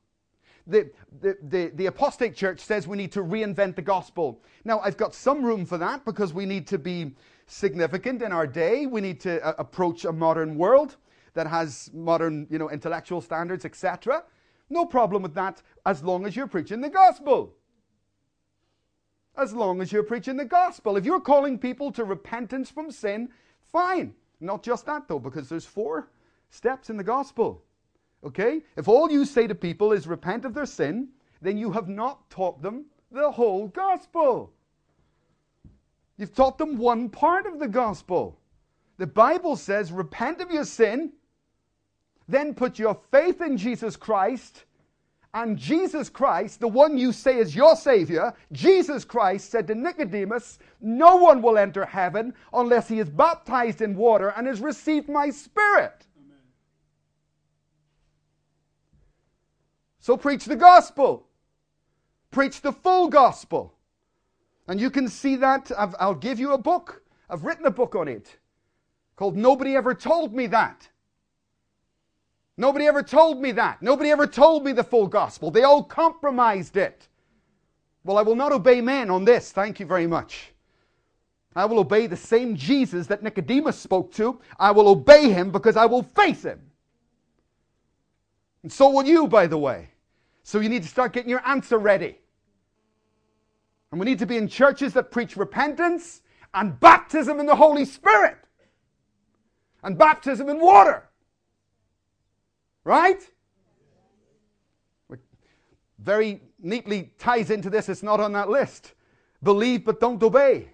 [0.65, 0.91] The,
[1.21, 4.41] the, the, the, apostate church says we need to reinvent the gospel.
[4.65, 8.45] Now, I've got some room for that because we need to be significant in our
[8.45, 8.85] day.
[8.85, 10.97] We need to uh, approach a modern world
[11.35, 14.23] that has modern, you know, intellectual standards, etc.
[14.69, 17.53] No problem with that as long as you're preaching the gospel.
[19.37, 20.97] As long as you're preaching the gospel.
[20.97, 23.29] If you're calling people to repentance from sin,
[23.71, 24.15] fine.
[24.41, 26.09] Not just that though, because there's four
[26.49, 27.63] steps in the gospel.
[28.23, 28.63] Okay?
[28.75, 31.09] If all you say to people is repent of their sin,
[31.41, 34.51] then you have not taught them the whole gospel.
[36.17, 38.39] You've taught them one part of the gospel.
[38.97, 41.13] The Bible says, repent of your sin,
[42.27, 44.65] then put your faith in Jesus Christ.
[45.33, 50.57] And Jesus Christ, the one you say is your Savior, Jesus Christ said to Nicodemus,
[50.81, 55.29] No one will enter heaven unless he is baptized in water and has received my
[55.29, 56.06] Spirit.
[60.07, 61.27] So preach the gospel,
[62.31, 63.73] preach the full gospel.
[64.69, 65.69] And you can see that.
[65.77, 67.03] i will give you a book.
[67.29, 68.37] I've written a book on it
[69.17, 70.87] called Nobody Ever Told Me That.
[72.55, 73.81] Nobody ever told me that.
[73.81, 75.51] Nobody ever told me the full gospel.
[75.51, 77.09] They all compromised it.
[78.05, 79.51] Well, I will not obey men on this.
[79.51, 80.53] Thank you very much.
[81.53, 84.39] I will obey the same Jesus that Nicodemus spoke to.
[84.57, 86.61] I will obey him because I will face him.
[88.63, 89.89] And so will you, by the way.
[90.47, 92.17] So you need to start getting your answer ready.
[93.91, 96.21] And we need to be in churches that preach repentance
[96.53, 98.37] and baptism in the Holy Spirit
[99.83, 101.03] and baptism in water.
[102.85, 103.21] Right?
[105.99, 107.89] Very neatly ties into this.
[107.89, 108.93] It's not on that list.
[109.43, 110.69] Believe but don't obey.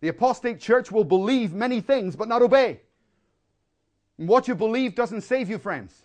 [0.00, 2.82] The apostate church will believe many things but not obey.
[4.16, 6.04] And what you believe doesn't save you, friends.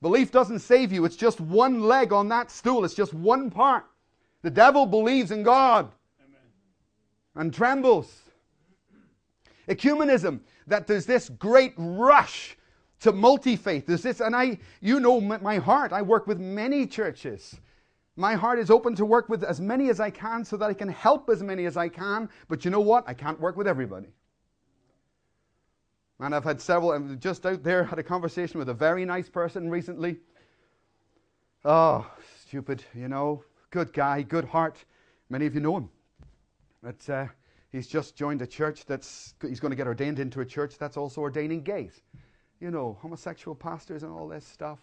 [0.00, 1.04] Belief doesn't save you.
[1.04, 3.84] It's just one leg on that stool, it's just one part.
[4.42, 5.90] The devil believes in God
[6.20, 6.40] Amen.
[7.34, 8.22] and trembles.
[9.68, 12.56] Ecumenism, that there's this great rush
[13.00, 13.86] to multi faith.
[13.86, 15.92] There's this, and I, you know, my heart.
[15.92, 17.56] I work with many churches.
[18.16, 20.74] My heart is open to work with as many as I can so that I
[20.74, 22.28] can help as many as I can.
[22.48, 23.04] But you know what?
[23.06, 24.08] I can't work with everybody.
[26.20, 29.28] And I've had several, I'm just out there, had a conversation with a very nice
[29.28, 30.16] person recently.
[31.64, 32.10] Oh,
[32.46, 34.84] stupid, you know, good guy, good heart.
[35.28, 35.90] Many of you know him.
[36.82, 37.26] But uh,
[37.70, 40.96] he's just joined a church that's, he's going to get ordained into a church that's
[40.96, 42.00] also ordaining gays.
[42.60, 44.80] You know, homosexual pastors and all this stuff.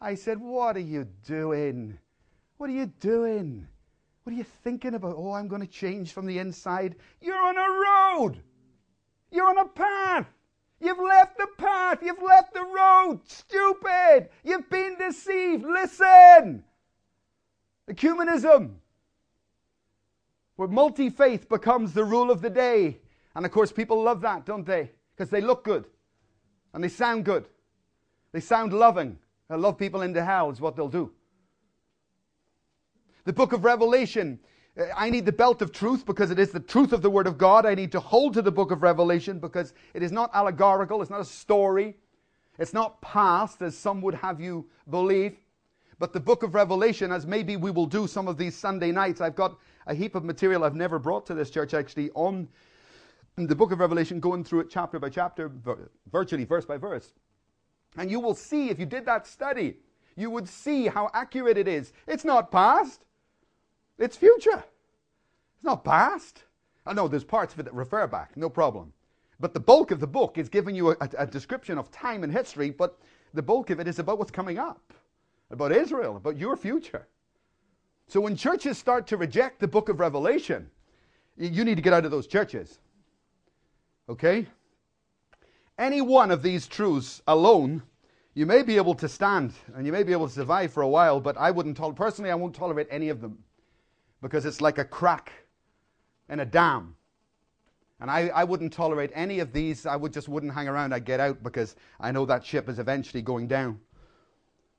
[0.00, 1.98] I said, What are you doing?
[2.56, 3.66] What are you doing?
[4.22, 5.16] What are you thinking about?
[5.16, 6.96] Oh, I'm going to change from the inside.
[7.20, 8.42] You're on a road.
[9.30, 10.26] You're on a path.
[10.80, 11.98] You've left the path.
[12.02, 13.20] You've left the road.
[13.24, 14.28] Stupid.
[14.44, 15.64] You've been deceived.
[15.64, 16.64] Listen.
[17.88, 18.74] Ecumenism,
[20.56, 22.98] where multi faith becomes the rule of the day.
[23.34, 24.90] And of course, people love that, don't they?
[25.16, 25.86] Because they look good
[26.74, 27.48] and they sound good.
[28.32, 29.18] They sound loving.
[29.48, 31.10] They'll love people into hell, is what they'll do.
[33.24, 34.38] The book of Revelation.
[34.96, 37.36] I need the belt of truth because it is the truth of the Word of
[37.36, 37.66] God.
[37.66, 41.10] I need to hold to the book of Revelation because it is not allegorical, it's
[41.10, 41.96] not a story,
[42.58, 45.36] it's not past, as some would have you believe.
[45.98, 49.20] But the book of Revelation, as maybe we will do some of these Sunday nights,
[49.20, 49.58] I've got
[49.88, 52.48] a heap of material I've never brought to this church actually on
[53.36, 55.50] the book of Revelation, going through it chapter by chapter,
[56.12, 57.12] virtually verse by verse.
[57.96, 59.76] And you will see, if you did that study,
[60.16, 61.92] you would see how accurate it is.
[62.06, 63.04] It's not past,
[63.98, 64.64] it's future.
[65.54, 66.44] It's not past.
[66.86, 68.92] I know there's parts of it that refer back, no problem.
[69.40, 72.32] But the bulk of the book is giving you a, a, description of time and
[72.32, 72.98] history, but
[73.34, 74.92] the bulk of it is about what's coming up
[75.50, 77.06] about Israel, about your future.
[78.06, 80.70] So when churches start to reject the book of Revelation,
[81.36, 82.78] you need to get out of those churches.
[84.08, 84.46] Okay?
[85.78, 87.82] Any one of these truths alone,
[88.34, 90.88] you may be able to stand and you may be able to survive for a
[90.88, 93.38] while, but I wouldn't personally, I won't tolerate any of them
[94.20, 95.32] because it's like a crack
[96.28, 96.96] in a dam.
[98.00, 99.84] And I, I wouldn't tolerate any of these.
[99.84, 100.94] I would just wouldn't hang around.
[100.94, 103.80] I'd get out because I know that ship is eventually going down.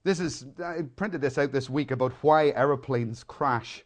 [0.03, 3.83] This is, I printed this out this week about why aeroplanes crash.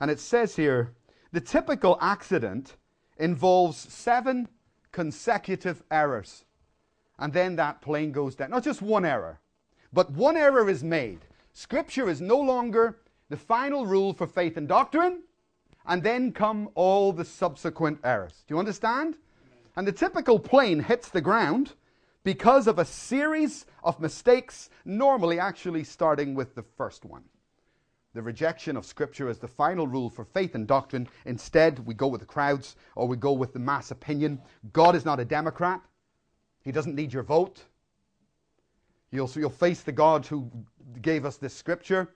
[0.00, 0.94] And it says here
[1.32, 2.76] the typical accident
[3.18, 4.48] involves seven
[4.92, 6.44] consecutive errors.
[7.18, 8.50] And then that plane goes down.
[8.50, 9.40] Not just one error,
[9.92, 11.20] but one error is made.
[11.52, 15.22] Scripture is no longer the final rule for faith and doctrine,
[15.86, 18.44] and then come all the subsequent errors.
[18.46, 19.16] Do you understand?
[19.76, 21.74] And the typical plane hits the ground
[22.24, 27.24] because of a series of mistakes, normally actually starting with the first one.
[28.14, 31.08] The rejection of Scripture as the final rule for faith and doctrine.
[31.24, 34.40] Instead, we go with the crowds or we go with the mass opinion.
[34.72, 35.80] God is not a Democrat,
[36.64, 37.62] He doesn't need your vote.
[39.10, 40.50] You'll, you'll face the God who
[41.00, 42.10] gave us this Scripture.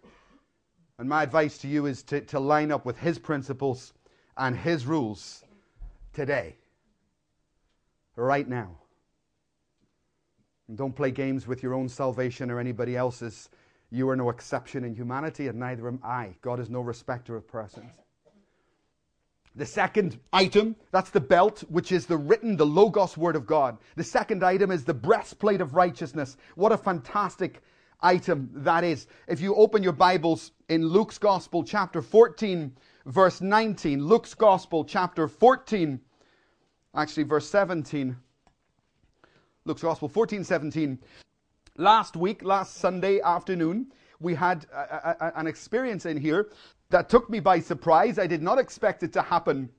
[1.02, 3.92] And my advice to you is to, to line up with His principles
[4.36, 5.42] and His rules
[6.12, 6.54] today,
[8.14, 8.76] right now.
[10.68, 13.50] And don't play games with your own salvation or anybody else's.
[13.90, 16.36] You are no exception in humanity, and neither am I.
[16.40, 17.90] God is no respecter of persons.
[19.56, 23.76] The second item, that's the belt, which is the written, the Logos Word of God.
[23.96, 26.36] The second item is the breastplate of righteousness.
[26.54, 27.60] What a fantastic
[28.02, 29.06] item that is.
[29.28, 32.72] If you open your Bibles in Luke's Gospel, chapter 14,
[33.06, 36.00] verse 19, Luke's Gospel, chapter 14,
[36.94, 38.16] actually, verse 17.
[39.64, 40.98] Luke's Gospel 14, 17.
[41.76, 46.50] Last week, last Sunday afternoon, we had a, a, an experience in here
[46.90, 48.18] that took me by surprise.
[48.18, 49.70] I did not expect it to happen.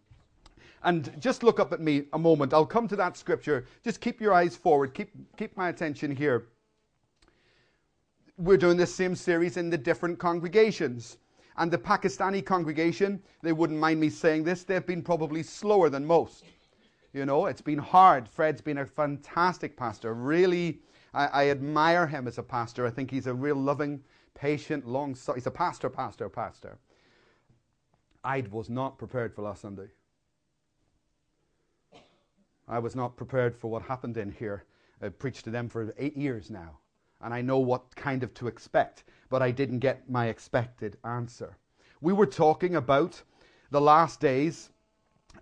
[0.83, 2.53] And just look up at me a moment.
[2.53, 3.65] I'll come to that scripture.
[3.83, 4.93] Just keep your eyes forward.
[4.93, 6.47] Keep, keep my attention here.
[8.37, 11.17] We're doing the same series in the different congregations.
[11.57, 16.03] And the Pakistani congregation, they wouldn't mind me saying this, they've been probably slower than
[16.03, 16.45] most.
[17.13, 18.27] You know, it's been hard.
[18.27, 20.15] Fred's been a fantastic pastor.
[20.15, 20.81] Really,
[21.13, 22.87] I, I admire him as a pastor.
[22.87, 24.01] I think he's a real loving,
[24.33, 25.15] patient, long.
[25.35, 26.79] He's a pastor, pastor, pastor.
[28.23, 29.89] I was not prepared for last Sunday.
[32.67, 34.63] I was not prepared for what happened in here.
[35.01, 36.79] I've preached to them for eight years now,
[37.23, 41.57] and I know what kind of to expect, but I didn't get my expected answer.
[42.01, 43.21] We were talking about
[43.71, 44.69] the last days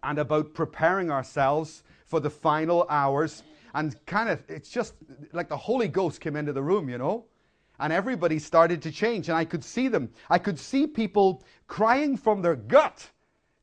[0.03, 4.93] and about preparing ourselves for the final hours, and kind of, it's just
[5.33, 7.25] like the Holy Ghost came into the room, you know?
[7.81, 9.27] and everybody started to change.
[9.27, 10.09] And I could see them.
[10.29, 13.09] I could see people crying from their gut,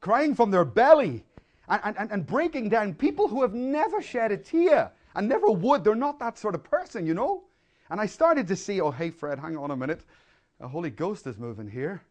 [0.01, 1.25] crying from their belly,
[1.69, 2.95] and, and, and breaking down.
[2.95, 5.85] People who have never shed a tear and never would.
[5.85, 7.45] They're not that sort of person, you know?
[7.91, 10.05] And I started to see, oh, hey, Fred, hang on a minute.
[10.61, 12.03] The Holy Ghost is moving here.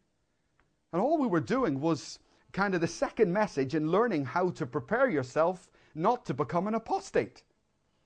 [0.91, 2.19] And all we were doing was
[2.51, 6.75] kind of the second message in learning how to prepare yourself not to become an
[6.75, 7.43] apostate,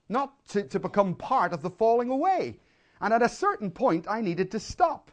[0.10, 2.60] not to, to become part of the falling away.
[3.00, 5.12] And at a certain point, I needed to stop.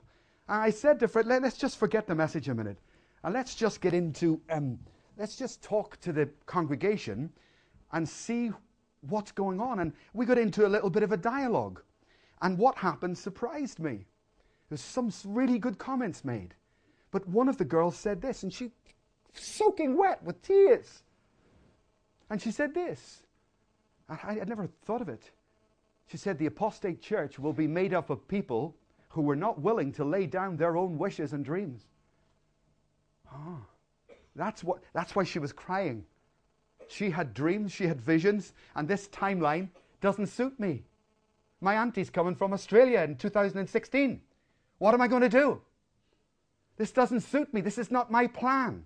[0.48, 2.78] And I said to Fred, Let, us just forget the message a minute.
[3.22, 4.78] And let's just get into, um,
[5.18, 7.30] let's just talk to the congregation
[7.92, 8.50] and see
[9.02, 9.80] what's going on.
[9.80, 11.82] And we got into a little bit of a dialogue.
[12.40, 14.06] And what happened surprised me.
[14.68, 16.54] There's some really good comments made.
[17.10, 18.70] But one of the girls said this, and she,
[19.32, 21.02] soaking wet with tears.
[22.30, 23.22] And she said this.
[24.08, 25.30] I, had never thought of it.
[26.06, 28.74] She said the apostate church will be made up of people
[29.10, 31.86] who were not willing to lay down their own wishes and dreams.
[33.32, 33.60] Oh,
[34.34, 36.04] that's, what, that's why she was crying.
[36.88, 39.68] She had dreams, she had visions, and this timeline
[40.00, 40.84] doesn't suit me.
[41.60, 44.20] My auntie's coming from Australia in 2016.
[44.78, 45.60] What am I going to do?
[46.76, 47.60] This doesn't suit me.
[47.60, 48.84] This is not my plan.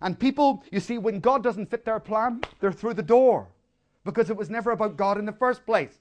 [0.00, 3.48] And people, you see, when God doesn't fit their plan, they're through the door
[4.04, 5.98] because it was never about God in the first place.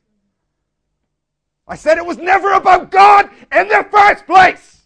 [1.68, 4.82] I said it was never about God in the first place.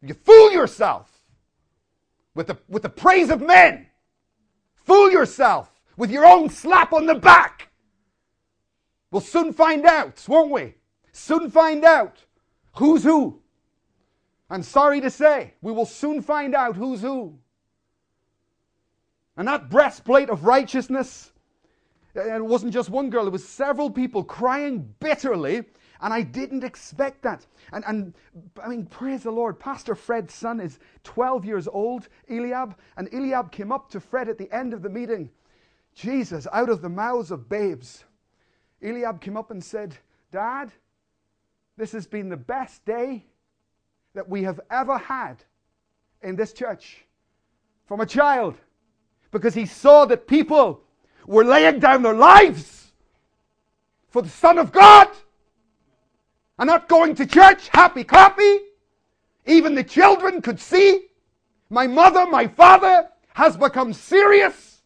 [0.00, 1.10] You fool yourself
[2.34, 3.86] with the, with the praise of men.
[4.84, 7.67] Fool yourself with your own slap on the back.
[9.10, 10.74] We'll soon find out, won't we?
[11.12, 12.24] Soon find out
[12.72, 13.40] who's who.
[14.50, 17.38] I'm sorry to say, we will soon find out who's who.
[19.36, 21.32] And that breastplate of righteousness,
[22.16, 25.64] uh, it wasn't just one girl, it was several people crying bitterly.
[26.00, 27.44] And I didn't expect that.
[27.72, 28.14] And, and
[28.62, 29.58] I mean, praise the Lord.
[29.58, 32.76] Pastor Fred's son is 12 years old, Eliab.
[32.96, 35.30] And Eliab came up to Fred at the end of the meeting.
[35.94, 38.04] Jesus, out of the mouths of babes.
[38.82, 39.96] Eliab came up and said,
[40.30, 40.70] Dad,
[41.76, 43.24] this has been the best day
[44.14, 45.36] that we have ever had
[46.22, 47.04] in this church
[47.86, 48.54] from a child
[49.30, 50.82] because he saw that people
[51.26, 52.92] were laying down their lives
[54.08, 55.08] for the Son of God
[56.58, 58.58] and not going to church happy clappy.
[59.46, 61.06] Even the children could see
[61.70, 64.82] my mother, my father has become serious.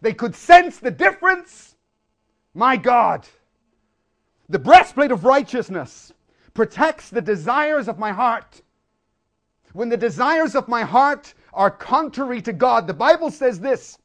[0.00, 1.76] They could sense the difference.
[2.58, 3.24] My God,
[4.48, 6.12] the breastplate of righteousness
[6.54, 8.62] protects the desires of my heart.
[9.74, 13.96] When the desires of my heart are contrary to God, the Bible says this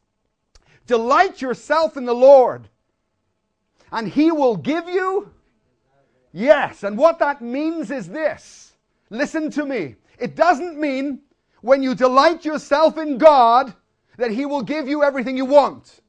[0.85, 2.69] Delight yourself in the Lord,
[3.91, 5.31] and He will give you.
[6.31, 8.75] Yes, and what that means is this.
[9.09, 9.95] Listen to me.
[10.19, 11.21] It doesn't mean
[11.61, 13.73] when you delight yourself in God
[14.17, 16.02] that He will give you everything you want.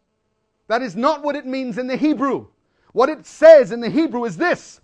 [0.69, 2.47] That is not what it means in the Hebrew.
[2.93, 4.81] What it says in the Hebrew is this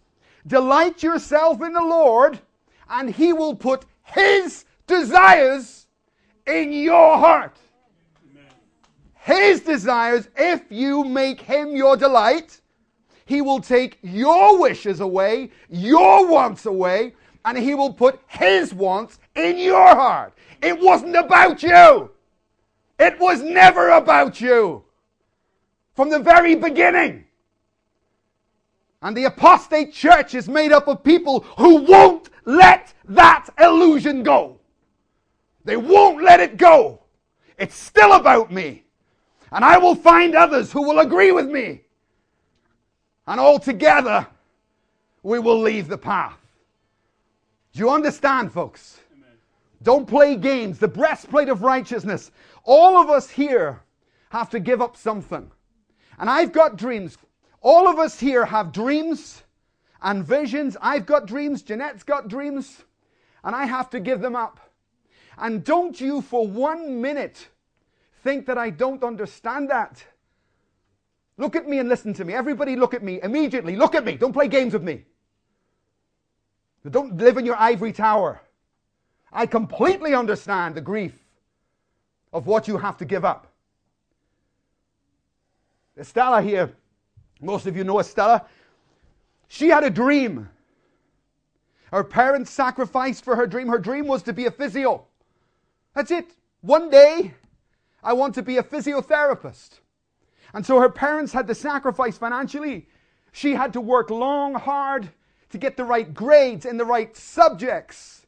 [0.46, 2.40] Delight yourself in the Lord,
[2.88, 5.86] and He will put His desires
[6.46, 7.56] in your heart
[9.20, 12.60] his desires, if you make him your delight,
[13.26, 17.14] He will take your wishes away, your wants away,
[17.44, 20.32] and He will put His wants in your heart.
[20.62, 22.10] It wasn't about you.
[22.98, 24.84] It was never about you.
[26.00, 27.26] From the very beginning.
[29.02, 34.60] And the apostate church is made up of people who won't let that illusion go.
[35.66, 37.02] They won't let it go.
[37.58, 38.84] It's still about me.
[39.52, 41.82] And I will find others who will agree with me.
[43.26, 44.26] And all together,
[45.22, 46.40] we will leave the path.
[47.74, 49.00] Do you understand, folks?
[49.12, 49.36] Amen.
[49.82, 50.78] Don't play games.
[50.78, 52.30] The breastplate of righteousness.
[52.64, 53.82] All of us here
[54.30, 55.50] have to give up something.
[56.20, 57.16] And I've got dreams.
[57.62, 59.42] All of us here have dreams
[60.02, 60.76] and visions.
[60.80, 61.62] I've got dreams.
[61.62, 62.84] Jeanette's got dreams.
[63.42, 64.60] And I have to give them up.
[65.38, 67.48] And don't you for one minute
[68.22, 70.04] think that I don't understand that.
[71.38, 72.34] Look at me and listen to me.
[72.34, 73.74] Everybody, look at me immediately.
[73.74, 74.16] Look at me.
[74.18, 75.04] Don't play games with me.
[76.88, 78.42] Don't live in your ivory tower.
[79.32, 81.14] I completely understand the grief
[82.30, 83.49] of what you have to give up.
[86.00, 86.72] Estella here,
[87.42, 88.46] most of you know Estella.
[89.48, 90.48] She had a dream.
[91.92, 93.68] Her parents sacrificed for her dream.
[93.68, 95.04] Her dream was to be a physio.
[95.94, 96.30] That's it.
[96.62, 97.34] One day,
[98.02, 99.80] I want to be a physiotherapist.
[100.54, 102.88] And so her parents had to sacrifice financially.
[103.32, 105.10] She had to work long, hard
[105.50, 108.26] to get the right grades in the right subjects.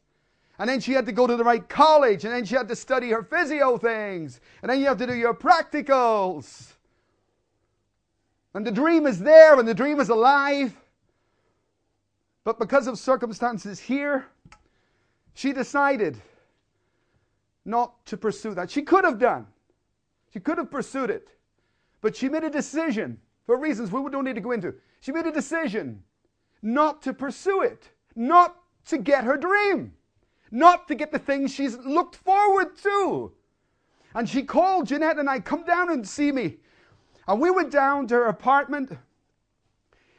[0.59, 2.75] And then she had to go to the right college, and then she had to
[2.75, 6.72] study her physio things, and then you have to do your practicals.
[8.53, 10.75] And the dream is there, and the dream is alive.
[12.43, 14.25] But because of circumstances here,
[15.33, 16.17] she decided
[17.65, 18.69] not to pursue that.
[18.69, 19.47] She could have done.
[20.31, 21.29] She could have pursued it.
[22.01, 24.75] But she made a decision for reasons we don't need to go into.
[24.99, 26.03] She made a decision
[26.61, 29.93] not to pursue it, not to get her dream,
[30.51, 33.31] not to get the things she's looked forward to.
[34.13, 36.57] And she called Jeanette and I, come down and see me.
[37.27, 38.97] And we went down to her apartment.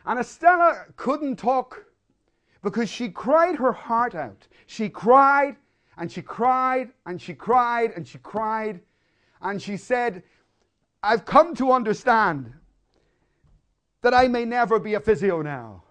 [0.07, 1.85] And Estella couldn't talk
[2.63, 4.47] because she cried her heart out.
[4.67, 5.57] She cried
[5.97, 8.81] and she cried and she cried and she cried.
[9.41, 10.23] And she said,
[11.03, 12.53] I've come to understand
[14.01, 15.83] that I may never be a physio now.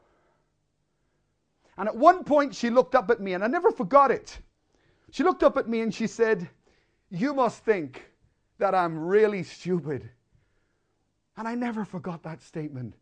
[1.77, 4.37] And at one point, she looked up at me, and I never forgot it.
[5.11, 6.47] She looked up at me and she said,
[7.09, 8.11] You must think
[8.59, 10.09] that I'm really stupid.
[11.37, 12.95] And I never forgot that statement.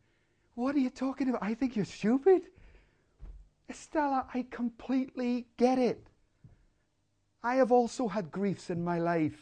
[0.56, 1.44] What are you talking about?
[1.44, 2.44] I think you're stupid?
[3.70, 6.08] Estella, I completely get it.
[7.44, 9.40] I have also had griefs in my life.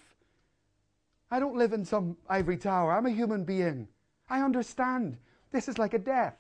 [1.32, 2.92] I don't live in some ivory tower.
[2.92, 3.88] I'm a human being.
[4.30, 5.18] I understand.
[5.52, 6.36] This is like a death.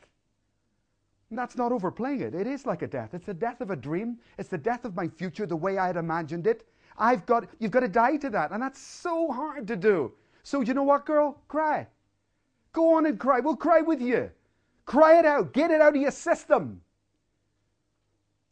[1.29, 2.33] And that's not overplaying it.
[2.33, 3.13] It is like a death.
[3.13, 4.17] It's the death of a dream.
[4.37, 6.67] It's the death of my future the way I had imagined it.
[6.97, 8.51] I've got, you've got to die to that.
[8.51, 10.11] And that's so hard to do.
[10.43, 11.41] So, you know what, girl?
[11.47, 11.87] Cry.
[12.73, 13.39] Go on and cry.
[13.39, 14.31] We'll cry with you.
[14.85, 15.53] Cry it out.
[15.53, 16.81] Get it out of your system.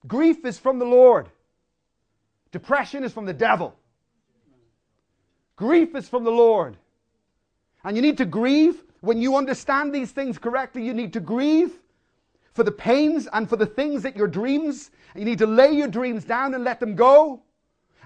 [0.08, 1.30] Grief is from the Lord.
[2.52, 3.76] Depression is from the devil.
[5.56, 6.78] Grief is from the Lord.
[7.84, 8.84] And you need to grieve.
[9.02, 11.72] When you understand these things correctly, you need to grieve
[12.54, 15.88] for the pains and for the things that your dreams, you need to lay your
[15.88, 17.42] dreams down and let them go.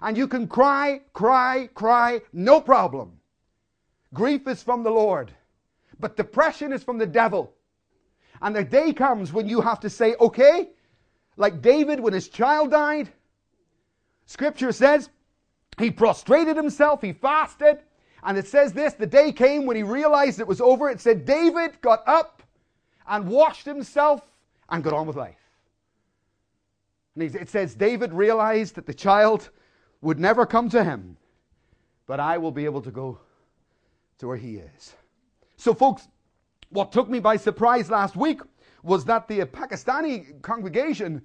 [0.02, 3.14] And you can cry, cry, cry, no problem.
[4.14, 5.32] Grief is from the Lord,
[6.02, 7.54] but depression is from the devil.
[8.42, 10.70] And the day comes when you have to say, okay,
[11.38, 13.10] like David when his child died,
[14.26, 15.10] scripture says
[15.78, 17.80] he prostrated himself, he fasted,
[18.24, 20.90] and it says this the day came when he realized it was over.
[20.90, 22.44] It said, David got up
[23.08, 24.22] and washed himself
[24.70, 25.38] and got on with life.
[27.16, 29.50] And it says David realized that the child
[30.02, 31.18] would never come to him,
[32.08, 33.20] but I will be able to go
[34.20, 34.96] to where he is.
[35.62, 36.08] So, folks,
[36.70, 38.42] what took me by surprise last week
[38.82, 41.22] was that the Pakistani congregation,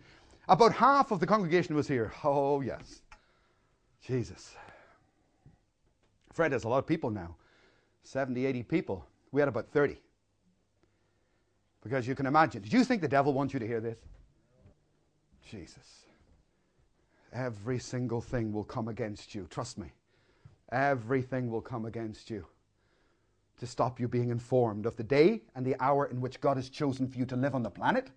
[0.47, 2.13] about half of the congregation was here.
[2.23, 3.01] Oh, yes.
[4.03, 4.55] Jesus.
[6.35, 7.35] Fred has a lot of people now
[8.03, 9.07] 70, 80 people.
[9.33, 9.97] We had about 30.
[11.83, 12.61] Because you can imagine.
[12.61, 14.01] Did you think the devil wants you to hear this?
[15.51, 16.05] Jesus.
[17.33, 19.47] Every single thing will come against you.
[19.49, 19.93] Trust me.
[20.73, 22.45] Everything will come against you
[23.59, 26.69] to stop you being informed of the day and the hour in which God has
[26.69, 28.11] chosen for you to live on the planet,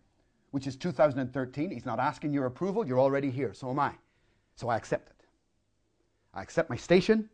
[0.52, 1.72] which is 2013.
[1.72, 2.86] He's not asking your approval.
[2.86, 3.54] You're already here.
[3.54, 3.94] So am I.
[4.56, 5.26] So I accept it.
[6.34, 7.30] I accept my station.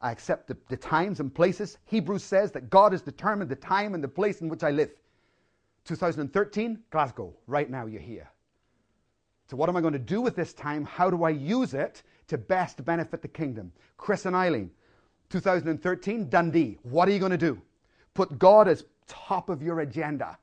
[0.00, 1.78] I accept the, the times and places.
[1.86, 4.90] Hebrews says that God has determined the time and the place in which I live.
[5.84, 7.34] 2013, Glasgow.
[7.46, 8.30] Right now, you're here.
[9.48, 10.84] So, what am I going to do with this time?
[10.84, 13.72] How do I use it to best benefit the kingdom?
[13.96, 14.70] Chris and Eileen,
[15.34, 16.78] 2013, Dundee.
[16.84, 17.60] What are you going to do?
[18.14, 20.38] Put God as top of your agenda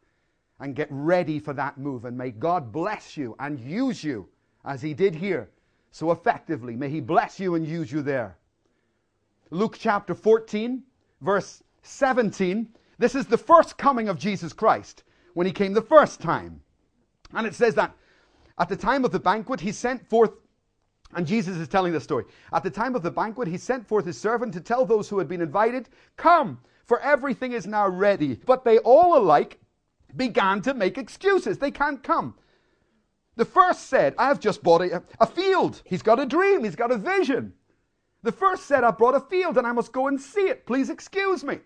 [0.59, 2.03] and get ready for that move.
[2.03, 4.27] And may God bless you and use you
[4.65, 5.49] as He did here
[5.91, 6.75] so effectively.
[6.75, 8.35] May He bless you and use you there.
[9.49, 10.83] Luke chapter 14,
[11.21, 12.67] verse 17.
[12.97, 15.03] This is the first coming of Jesus Christ
[15.35, 16.59] when He came the first time.
[17.33, 17.95] And it says that
[18.59, 20.31] at the time of the banquet, He sent forth
[21.14, 22.26] and Jesus is telling the story.
[22.53, 25.18] At the time of the banquet, he sent forth his servant to tell those who
[25.18, 28.39] had been invited, Come, for everything is now ready.
[28.45, 29.59] But they all alike
[30.16, 31.57] began to make excuses.
[31.57, 32.36] They can't come.
[33.36, 35.82] The first said, I've just bought a, a field.
[35.86, 37.53] He's got a dream, he's got a vision.
[38.24, 40.66] The first said, "I've brought a field and I must go and see it.
[40.66, 41.59] Please excuse me.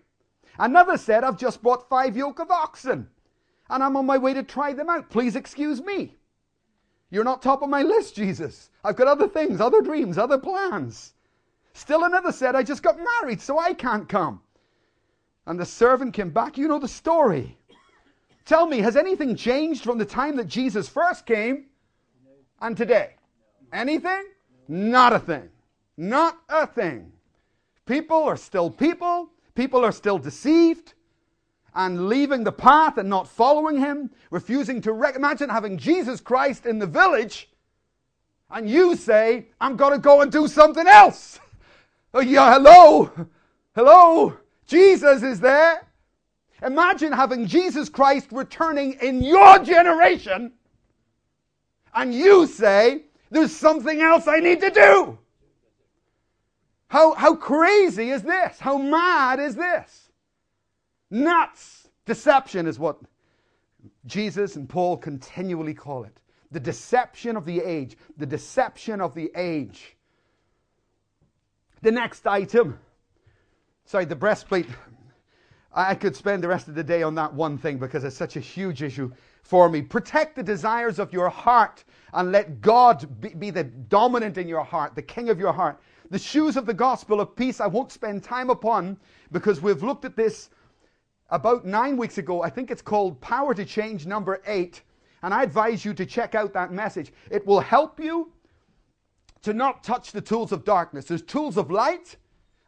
[0.58, 3.08] Another said, I've just bought five yoke of oxen
[3.68, 5.10] and I'm on my way to try them out.
[5.10, 6.14] Please excuse me.
[7.10, 8.70] You're not top of my list, Jesus.
[8.84, 11.14] I've got other things, other dreams, other plans.
[11.72, 14.40] Still another said, I just got married, so I can't come.
[15.46, 16.58] And the servant came back.
[16.58, 17.56] You know the story.
[18.44, 21.66] Tell me, has anything changed from the time that Jesus first came
[22.60, 23.14] and today?
[23.72, 24.24] Anything?
[24.68, 25.48] Not a thing.
[25.96, 27.12] Not a thing.
[27.86, 29.30] People are still people.
[29.54, 30.94] People are still deceived
[31.76, 36.64] and leaving the path and not following him, refusing to rec- imagine having Jesus Christ
[36.64, 37.50] in the village,
[38.50, 41.38] and you say, I'm going to go and do something else.
[42.14, 43.12] Oh, yeah, hello,
[43.74, 45.86] hello, Jesus is there.
[46.62, 50.52] Imagine having Jesus Christ returning in your generation,
[51.94, 55.18] and you say, There's something else I need to do.
[56.88, 58.58] How, how crazy is this?
[58.58, 60.05] How mad is this?
[61.10, 61.88] Nuts!
[62.04, 62.98] Deception is what
[64.06, 66.20] Jesus and Paul continually call it.
[66.50, 67.96] The deception of the age.
[68.16, 69.96] The deception of the age.
[71.82, 72.78] The next item.
[73.84, 74.66] Sorry, the breastplate.
[75.72, 78.36] I could spend the rest of the day on that one thing because it's such
[78.36, 79.82] a huge issue for me.
[79.82, 81.84] Protect the desires of your heart
[82.14, 83.06] and let God
[83.38, 85.78] be, the dominant in your heart, the king of your heart.
[86.10, 88.96] The shoes of the gospel of peace I won't spend time upon
[89.32, 90.48] because we've looked at this
[91.30, 92.42] about nine weeks ago.
[92.42, 94.82] I think it's called Power to Change number eight.
[95.22, 97.12] And I advise you to check out that message.
[97.30, 98.32] It will help you
[99.42, 101.06] to not touch the tools of darkness.
[101.06, 102.16] There's tools of light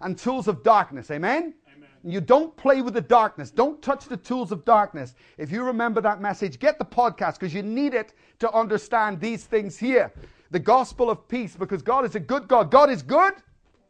[0.00, 1.10] and tools of darkness.
[1.10, 1.54] Amen?
[1.76, 1.88] Amen?
[2.04, 3.50] You don't play with the darkness.
[3.50, 5.14] Don't touch the tools of darkness.
[5.36, 9.44] If you remember that message, get the podcast because you need it to understand these
[9.44, 10.12] things here.
[10.50, 12.70] The gospel of peace because God is a good God.
[12.70, 13.34] God is good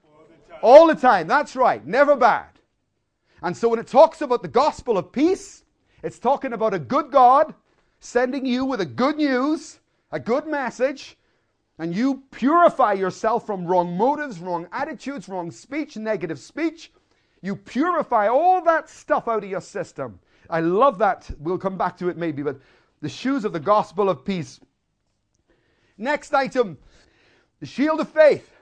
[0.05, 0.61] all the time.
[0.63, 1.27] All the time.
[1.29, 1.87] That's right.
[1.87, 2.58] Never bad.
[3.43, 5.65] And so when it talks about the gospel of peace,
[6.03, 7.55] it's talking about a good God
[8.01, 9.81] sending you with a good news,
[10.13, 11.17] a good message,
[11.79, 16.93] and you purify yourself from wrong motives, wrong attitudes, wrong speech, negative speech.
[17.41, 20.19] You purify all that stuff out of your system.
[20.51, 21.31] I love that.
[21.39, 22.61] We'll come back to it maybe, but
[23.01, 24.59] the shoes of the gospel of peace.
[25.97, 26.79] Next item
[27.61, 28.53] the shield of faith,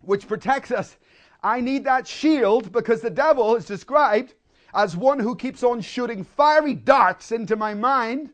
[0.00, 0.96] which protects us
[1.44, 4.32] I need that shield because the devil is described
[4.72, 8.30] as one who keeps on shooting fiery darts into my mind,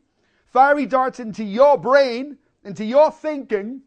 [0.47, 3.83] fiery darts into your brain, into your thinking,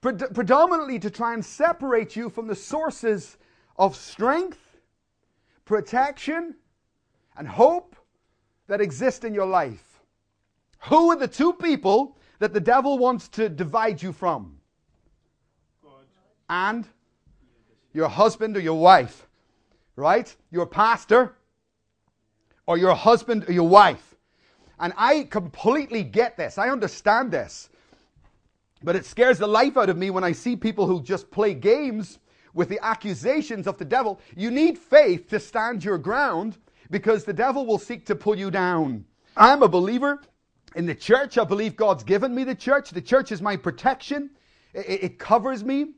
[0.00, 3.36] pred- predominantly to try and separate you from the sources
[3.76, 4.78] of strength,
[5.64, 6.54] protection,
[7.36, 7.96] and hope
[8.68, 10.00] that exist in your life.
[10.84, 14.60] Who are the two people that the devil wants to divide you from?
[15.82, 16.04] God.
[16.48, 16.86] And
[17.96, 19.26] your husband or your wife,
[19.96, 20.36] right?
[20.50, 21.34] Your pastor
[22.66, 24.14] or your husband or your wife.
[24.78, 26.58] And I completely get this.
[26.58, 27.70] I understand this.
[28.82, 31.54] But it scares the life out of me when I see people who just play
[31.54, 32.18] games
[32.52, 34.20] with the accusations of the devil.
[34.36, 36.58] You need faith to stand your ground
[36.90, 39.06] because the devil will seek to pull you down.
[39.38, 40.20] I'm a believer
[40.74, 41.38] in the church.
[41.38, 42.90] I believe God's given me the church.
[42.90, 44.30] The church is my protection,
[44.74, 45.94] it, it covers me.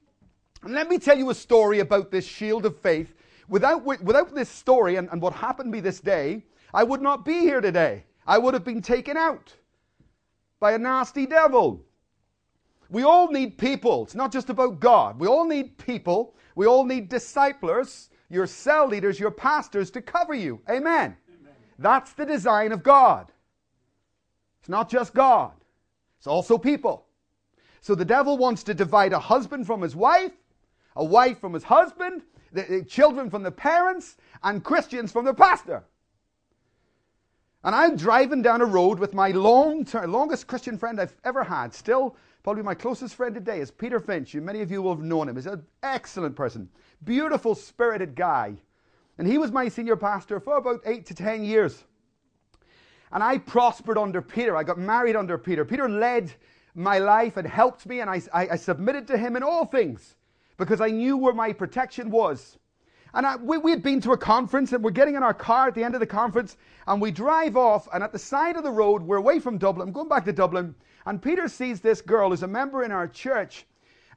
[0.62, 3.14] And let me tell you a story about this shield of faith.
[3.48, 6.44] Without, without this story and, and what happened to me this day,
[6.74, 8.04] I would not be here today.
[8.26, 9.54] I would have been taken out
[10.60, 11.82] by a nasty devil.
[12.90, 14.04] We all need people.
[14.04, 15.18] It's not just about God.
[15.18, 16.34] We all need people.
[16.54, 20.60] We all need disciplers, your cell leaders, your pastors to cover you.
[20.68, 21.16] Amen.
[21.40, 21.54] Amen.
[21.78, 23.30] That's the design of God.
[24.60, 25.52] It's not just God,
[26.18, 27.06] it's also people.
[27.80, 30.32] So the devil wants to divide a husband from his wife,
[30.98, 32.22] a wife from his husband,
[32.52, 35.84] the, children from the parents, and Christians from the pastor.
[37.64, 41.72] And I'm driving down a road with my long longest Christian friend I've ever had.
[41.72, 44.34] Still, probably my closest friend today is Peter Finch.
[44.34, 45.36] You, many of you will have known him.
[45.36, 46.68] He's an excellent person,
[47.04, 48.56] beautiful, spirited guy.
[49.18, 51.84] And he was my senior pastor for about eight to ten years.
[53.12, 54.56] And I prospered under Peter.
[54.56, 55.64] I got married under Peter.
[55.64, 56.32] Peter led
[56.74, 60.16] my life and helped me, and I, I, I submitted to him in all things
[60.58, 62.58] because I knew where my protection was.
[63.14, 65.68] And I, we, we had been to a conference, and we're getting in our car
[65.68, 68.64] at the end of the conference, and we drive off, and at the side of
[68.64, 70.74] the road, we're away from Dublin, I'm going back to Dublin,
[71.06, 73.64] and Peter sees this girl who's a member in our church,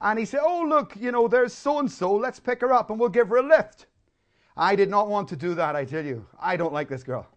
[0.01, 2.89] and he said, Oh, look, you know, there's so and so, let's pick her up,
[2.89, 3.85] and we'll give her a lift.
[4.57, 6.25] I did not want to do that, I tell you.
[6.39, 7.27] I don't like this girl.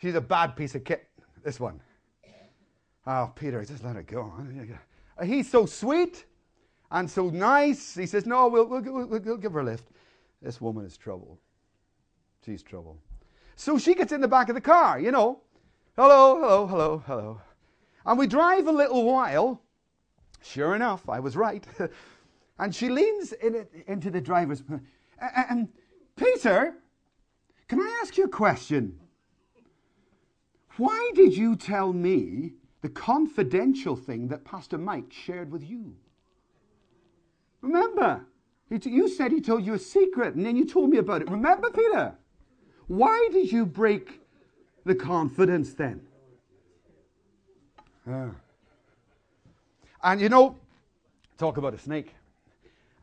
[0.00, 1.08] She's a bad piece of kit,
[1.42, 1.80] this one.
[3.06, 4.32] Oh, Peter, just let her go.
[5.24, 6.24] He's so sweet
[6.94, 7.94] and so nice.
[7.94, 9.88] He says, No, we'll, we'll, we'll, we'll give her a lift.
[10.40, 11.38] This woman is trouble.
[12.46, 12.98] She's trouble.
[13.56, 15.40] So she gets in the back of the car, you know.
[15.96, 17.40] Hello, hello, hello, hello.
[18.06, 19.60] And we drive a little while.
[20.42, 21.66] Sure enough, I was right.
[22.58, 24.62] and she leans in into the driver's.
[25.20, 25.68] And
[26.16, 26.74] Peter,
[27.66, 29.00] can I ask you a question?
[30.76, 35.96] Why did you tell me the confidential thing that Pastor Mike shared with you?
[37.64, 38.20] Remember,
[38.70, 41.30] t- you said he told you a secret and then you told me about it.
[41.30, 42.14] Remember, Peter?
[42.88, 44.20] Why did you break
[44.84, 46.02] the confidence then?
[48.06, 48.32] Ah.
[50.02, 50.56] And you know,
[51.38, 52.14] talk about a snake.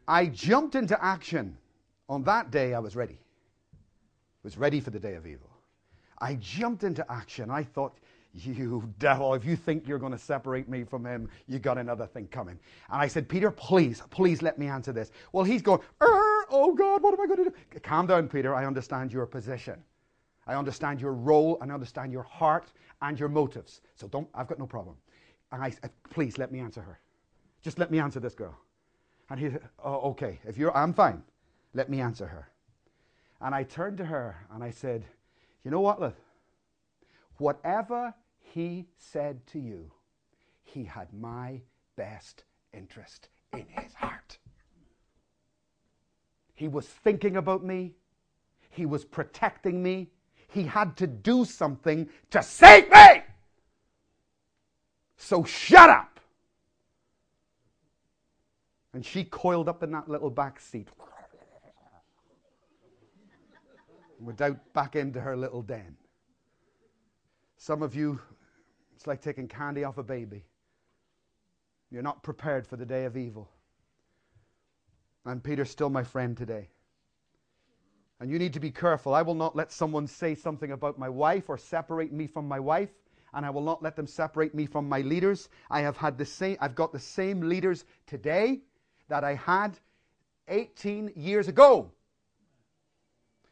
[0.08, 1.58] I jumped into action.
[2.08, 3.18] On that day, I was ready.
[3.74, 5.50] I was ready for the day of evil.
[6.20, 7.50] I jumped into action.
[7.50, 7.98] I thought,
[8.34, 12.08] you devil, if you think you're going to separate me from him, you got another
[12.08, 12.58] thing coming.
[12.90, 15.12] And I said, Peter, please, please let me answer this.
[15.34, 17.80] Well, he's going, er, oh God, what am I going to do?
[17.82, 18.56] Calm down, Peter.
[18.56, 19.84] I understand your position.
[20.48, 22.72] I understand your role and I understand your heart
[23.02, 23.82] and your motives.
[23.96, 24.96] So don't, I've got no problem.
[25.52, 27.00] And I said, please let me answer her.
[27.62, 28.58] Just let me answer this girl.
[29.30, 31.22] And he said, oh, okay, if you're, I'm fine.
[31.74, 32.50] Let me answer her.
[33.42, 35.04] And I turned to her and I said,
[35.64, 36.16] you know what?
[37.38, 38.14] Whatever
[38.54, 39.92] he said to you,
[40.64, 41.62] he had my
[41.96, 42.44] best
[42.74, 44.38] interest in his heart.
[46.54, 47.94] He was thinking about me.
[48.70, 50.10] He was protecting me.
[50.50, 53.24] He had to do something to save me.
[55.18, 56.20] So shut up.
[58.94, 60.90] And she coiled up in that little back seat.
[64.20, 65.96] Without back into her little den.
[67.58, 68.20] Some of you
[69.02, 70.46] it's like taking candy off a baby.
[71.90, 73.50] You're not prepared for the day of evil.
[75.26, 76.70] And Peter's still my friend today.
[78.20, 79.16] And you need to be careful.
[79.16, 82.60] I will not let someone say something about my wife or separate me from my
[82.60, 82.92] wife,
[83.34, 85.50] and I will not let them separate me from my leaders.
[85.72, 88.60] I have had the same I've got the same leaders today
[89.10, 89.80] that I had
[90.48, 91.92] 18 years ago.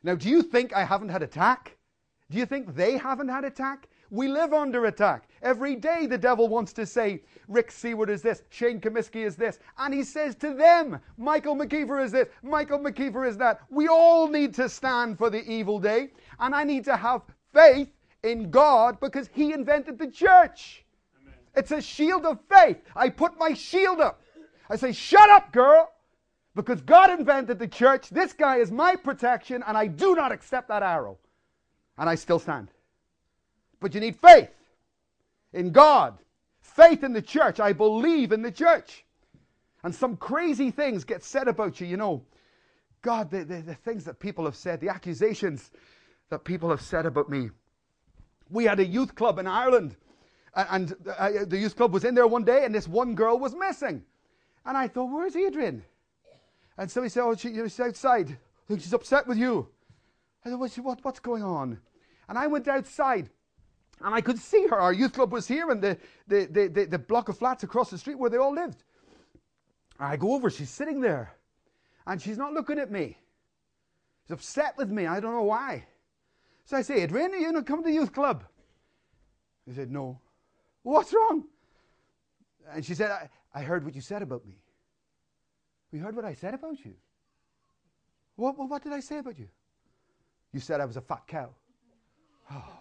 [0.03, 1.75] Now, do you think I haven't had attack?
[2.29, 3.89] Do you think they haven't had attack?
[4.11, 5.29] We live under attack.
[5.41, 9.59] Every day the devil wants to say, Rick Seward is this, Shane Comiskey is this.
[9.77, 13.61] And he says to them, Michael McKeever is this, Michael McKeever is that.
[13.69, 16.09] We all need to stand for the evil day.
[16.39, 17.21] And I need to have
[17.53, 17.89] faith
[18.23, 20.83] in God because he invented the church.
[21.21, 21.35] Amen.
[21.55, 22.77] It's a shield of faith.
[22.95, 24.21] I put my shield up.
[24.69, 25.91] I say, shut up, girl.
[26.55, 28.09] Because God invented the church.
[28.09, 31.17] This guy is my protection, and I do not accept that arrow.
[31.97, 32.69] And I still stand.
[33.79, 34.49] But you need faith
[35.53, 36.17] in God,
[36.61, 37.59] faith in the church.
[37.59, 39.05] I believe in the church.
[39.83, 42.23] And some crazy things get said about you, you know.
[43.01, 45.71] God, the, the, the things that people have said, the accusations
[46.29, 47.49] that people have said about me.
[48.49, 49.95] We had a youth club in Ireland,
[50.53, 53.39] and, and uh, the youth club was in there one day, and this one girl
[53.39, 54.03] was missing.
[54.65, 55.83] And I thought, where's Adrian?
[56.77, 58.37] And so he said, oh, she, she's outside.
[58.67, 59.69] She's upset with you.
[60.45, 61.79] I said, what, what's going on?
[62.27, 63.29] And I went outside
[64.01, 64.79] and I could see her.
[64.79, 65.97] Our youth club was here and the,
[66.27, 68.83] the, the, the, the block of flats across the street where they all lived.
[69.99, 71.35] I go over, she's sitting there.
[72.07, 73.17] And she's not looking at me.
[74.23, 75.05] She's upset with me.
[75.05, 75.85] I don't know why.
[76.65, 78.43] So I say, Adrian, you know, come to the youth club.
[79.65, 80.19] He said, No.
[80.83, 81.43] What's wrong?
[82.73, 84.55] And she said, I, I heard what you said about me.
[85.91, 86.93] We heard what I said about you.
[88.35, 89.47] What, what, what did I say about you?
[90.53, 91.49] You said I was a fat cow.
[92.51, 92.73] Oh.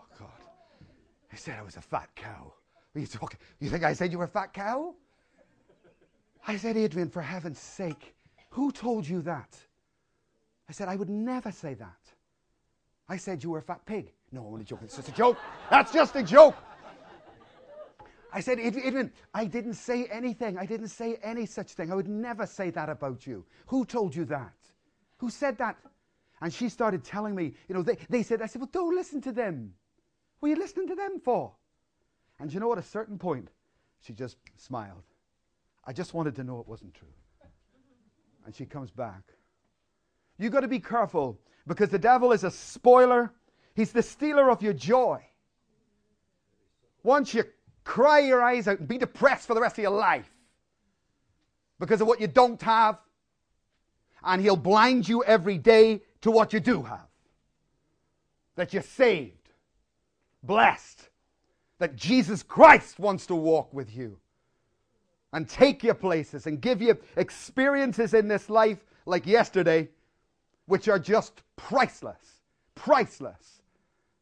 [1.38, 2.52] I said I was a fat cow.
[2.96, 3.38] You talking?
[3.60, 4.96] You think I said you were a fat cow?
[6.44, 8.16] I said, Adrian, for heaven's sake,
[8.50, 9.56] who told you that?
[10.68, 12.00] I said, I would never say that.
[13.08, 14.12] I said you were a fat pig.
[14.32, 14.86] No, I'm only joking.
[14.86, 15.38] It's just a joke.
[15.70, 16.56] That's just a joke.
[18.32, 20.58] I said, Adrian, I didn't say anything.
[20.58, 21.92] I didn't say any such thing.
[21.92, 23.44] I would never say that about you.
[23.68, 24.54] Who told you that?
[25.18, 25.76] Who said that?
[26.40, 29.20] And she started telling me, you know, they, they said, I said, well, don't listen
[29.20, 29.74] to them.
[30.40, 31.52] What are you listening to them for?
[32.38, 33.48] And you know, at a certain point,
[34.00, 35.02] she just smiled.
[35.84, 37.08] I just wanted to know it wasn't true.
[38.44, 39.22] And she comes back.
[40.38, 43.32] You've got to be careful because the devil is a spoiler.
[43.74, 45.22] He's the stealer of your joy.
[47.02, 47.44] Once you
[47.84, 50.30] cry your eyes out and be depressed for the rest of your life
[51.80, 52.98] because of what you don't have,
[54.24, 57.06] and he'll blind you every day to what you do have.
[58.56, 59.37] That you're saved,
[60.42, 61.08] blessed,
[61.78, 64.18] that Jesus Christ wants to walk with you
[65.32, 69.88] and take your places and give you experiences in this life like yesterday,
[70.66, 72.42] which are just priceless.
[72.74, 73.62] Priceless.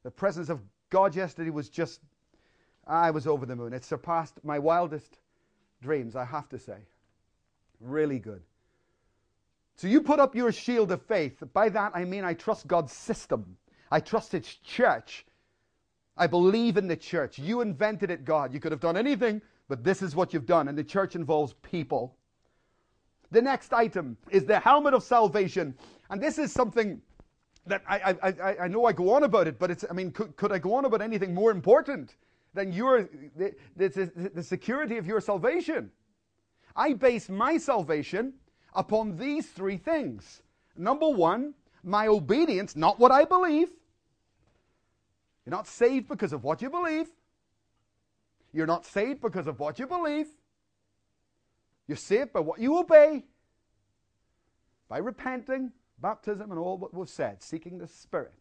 [0.02, 0.60] The presence of
[0.90, 2.00] God yesterday was just,
[2.86, 3.72] I was over the moon.
[3.72, 5.18] It surpassed my wildest
[5.82, 6.78] dreams, I have to say.
[7.80, 8.42] Really good.
[9.76, 11.42] So you put up your shield of faith.
[11.52, 13.56] By that I mean I trust God's system.
[13.90, 15.25] I trust its church.
[16.16, 17.38] I believe in the church.
[17.38, 18.54] You invented it, God.
[18.54, 20.68] You could have done anything, but this is what you've done.
[20.68, 22.16] And the church involves people.
[23.30, 25.74] The next item is the helmet of salvation.
[26.10, 27.02] And this is something
[27.66, 30.12] that I, I, I, I know I go on about it, but it's, I mean,
[30.12, 32.16] could, could I go on about anything more important
[32.54, 35.90] than your, the, the, the security of your salvation?
[36.76, 38.34] I base my salvation
[38.74, 40.42] upon these three things.
[40.76, 43.70] Number one, my obedience, not what I believe.
[45.46, 47.08] You're not saved because of what you believe.
[48.52, 50.26] You're not saved because of what you believe.
[51.86, 53.24] You're saved by what you obey,
[54.88, 55.70] by repenting,
[56.00, 58.34] baptism, and all what we've said, seeking the Spirit.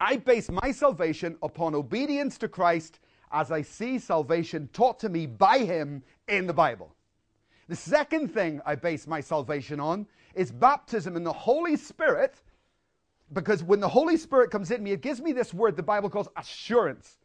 [0.00, 3.00] I base my salvation upon obedience to Christ
[3.32, 6.94] as I see salvation taught to me by Him in the Bible.
[7.68, 12.42] The second thing I base my salvation on is baptism in the Holy Spirit,
[13.32, 16.10] because when the Holy Spirit comes in me, it gives me this word the Bible
[16.10, 17.18] calls assurance.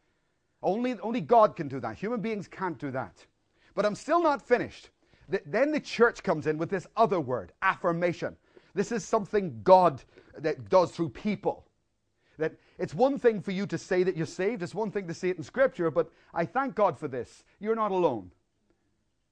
[0.62, 1.96] Only, only God can do that.
[1.96, 3.24] Human beings can't do that.
[3.74, 4.90] But I'm still not finished.
[5.28, 8.36] The, then the church comes in with this other word, affirmation.
[8.74, 10.02] This is something God
[10.38, 11.66] that does through people.
[12.38, 15.14] That it's one thing for you to say that you're saved, it's one thing to
[15.14, 17.44] say it in Scripture, but I thank God for this.
[17.60, 18.30] You're not alone.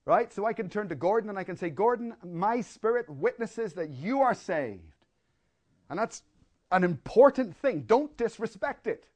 [0.05, 0.33] Right?
[0.33, 3.91] So I can turn to Gordon and I can say, Gordon, my spirit witnesses that
[3.91, 5.05] you are saved.
[5.91, 6.23] And that's
[6.71, 7.83] an important thing.
[7.83, 9.07] Don't disrespect it.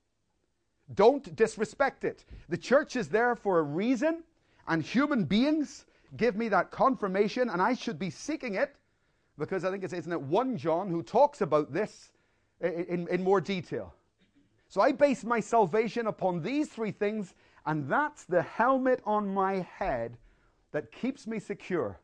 [0.95, 2.25] Don't disrespect it.
[2.49, 4.23] The church is there for a reason,
[4.69, 5.87] and human beings
[6.17, 8.77] give me that confirmation, and I should be seeking it
[9.39, 12.11] because I think it's, isn't it 1 John who talks about this
[12.61, 13.95] in, in, in more detail.
[14.69, 17.35] So I base my salvation upon these three things,
[17.67, 20.17] and that's the helmet on my head
[20.73, 21.99] that keeps me secure.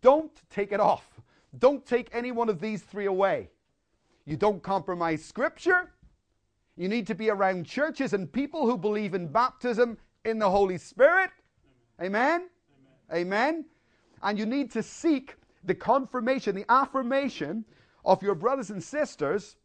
[0.00, 1.20] Don't take it off.
[1.58, 3.50] Don't take any one of these three away.
[4.24, 5.92] You don't compromise Scripture.
[6.76, 10.78] You need to be around churches and people who believe in baptism in the Holy
[10.78, 11.30] Spirit.
[12.00, 12.48] Amen?
[13.10, 13.26] Amen.
[13.26, 13.64] Amen.
[14.22, 17.64] And you need to seek the confirmation, the affirmation
[18.04, 19.56] of your brothers and sisters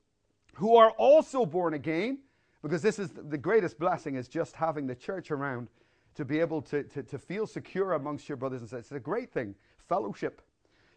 [0.53, 2.20] who are also born again,
[2.62, 5.68] because this is the greatest blessing is just having the church around
[6.16, 8.86] to be able to, to, to feel secure amongst your brothers and sisters.
[8.86, 9.53] It's a great thing.
[9.88, 10.41] Fellowship.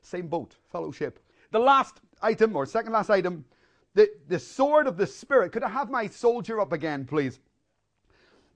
[0.01, 1.19] Same boat, fellowship.
[1.51, 3.45] The last item, or second last item,
[3.95, 5.53] the, the sword of the Spirit.
[5.53, 7.41] Could I have my soldier up again, please?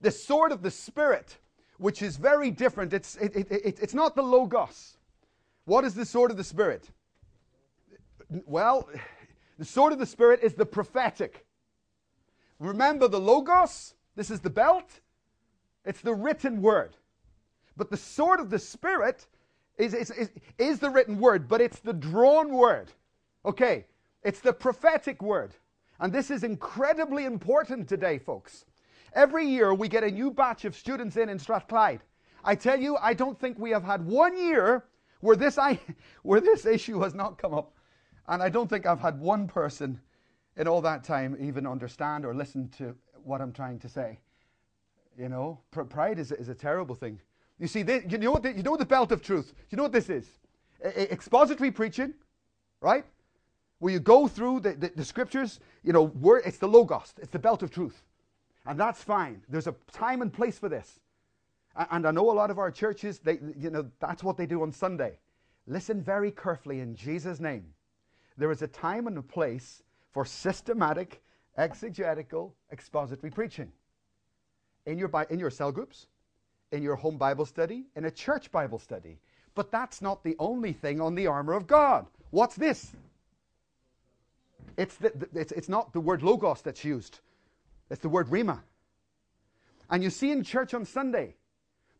[0.01, 1.37] The sword of the Spirit,
[1.77, 2.93] which is very different.
[2.93, 4.97] It's, it, it, it, it's not the Logos.
[5.65, 6.89] What is the sword of the Spirit?
[8.45, 8.89] Well,
[9.57, 11.45] the sword of the Spirit is the prophetic.
[12.59, 13.93] Remember the Logos?
[14.15, 15.01] This is the belt.
[15.85, 16.95] It's the written word.
[17.75, 19.27] But the sword of the Spirit
[19.77, 22.91] is, is, is, is, the written word, but it's the drawn word.
[23.45, 23.85] Okay,
[24.23, 25.53] it's the prophetic word.
[25.99, 28.65] And this is incredibly important today, folks.
[29.13, 32.01] Every year we get a new batch of students in in Strathclyde.
[32.43, 34.85] I tell you, I don't think we have had one year
[35.21, 35.79] where this, I,
[36.23, 37.73] where this issue has not come up.
[38.27, 39.99] And I don't think I've had one person
[40.57, 44.19] in all that time even understand or listen to what I'm trying to say.
[45.17, 47.19] You know, pride is, is a terrible thing.
[47.59, 48.43] You see, this, you know what?
[48.43, 49.53] The, you know the belt of truth.
[49.69, 50.27] You know what this is?
[50.83, 52.13] expository preaching,
[52.81, 53.05] right?
[53.83, 55.59] Where you go through the, the, the scriptures.
[55.83, 57.13] You know, where it's the logos.
[57.21, 58.01] It's the belt of truth,
[58.65, 59.41] and that's fine.
[59.49, 61.01] There's a time and place for this.
[61.91, 64.61] And I know a lot of our churches, they, you know, that's what they do
[64.61, 65.19] on Sunday.
[65.67, 67.65] Listen very carefully in Jesus' name.
[68.37, 71.21] There is a time and a place for systematic
[71.57, 73.69] exegetical expository preaching
[74.85, 76.07] in your, in your cell groups,
[76.71, 79.19] in your home Bible study, in a church Bible study.
[79.55, 82.05] But that's not the only thing on the armor of God.
[82.29, 82.93] What's this?
[84.77, 87.19] It's, the, the, it's, it's not the word logos that's used,
[87.89, 88.59] it's the word rhema.
[89.89, 91.35] And you see in church on Sunday,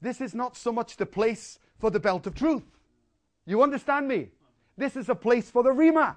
[0.01, 2.63] this is not so much the place for the belt of truth.
[3.45, 4.29] You understand me?
[4.77, 6.15] This is a place for the rhema.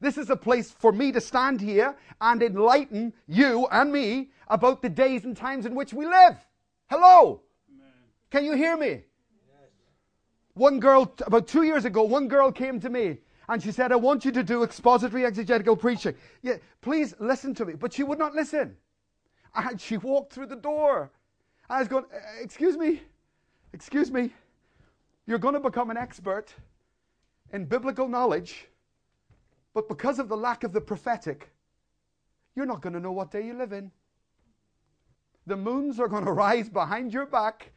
[0.00, 4.82] This is a place for me to stand here and enlighten you and me about
[4.82, 6.36] the days and times in which we live.
[6.88, 7.42] Hello?
[7.72, 7.92] Amen.
[8.30, 8.88] Can you hear me?
[8.88, 9.04] Yes.
[10.54, 13.18] One girl, about two years ago, one girl came to me
[13.48, 16.14] and she said, I want you to do expository exegetical preaching.
[16.42, 17.74] Yeah, please listen to me.
[17.74, 18.76] But she would not listen.
[19.54, 21.10] And she walked through the door.
[21.70, 23.02] I was going, eh, Excuse me,
[23.72, 24.32] excuse me.
[25.26, 26.54] You're going to become an expert
[27.52, 28.66] in biblical knowledge,
[29.74, 31.50] but because of the lack of the prophetic,
[32.54, 33.90] you're not going to know what day you live in.
[35.46, 37.72] The moons are going to rise behind your back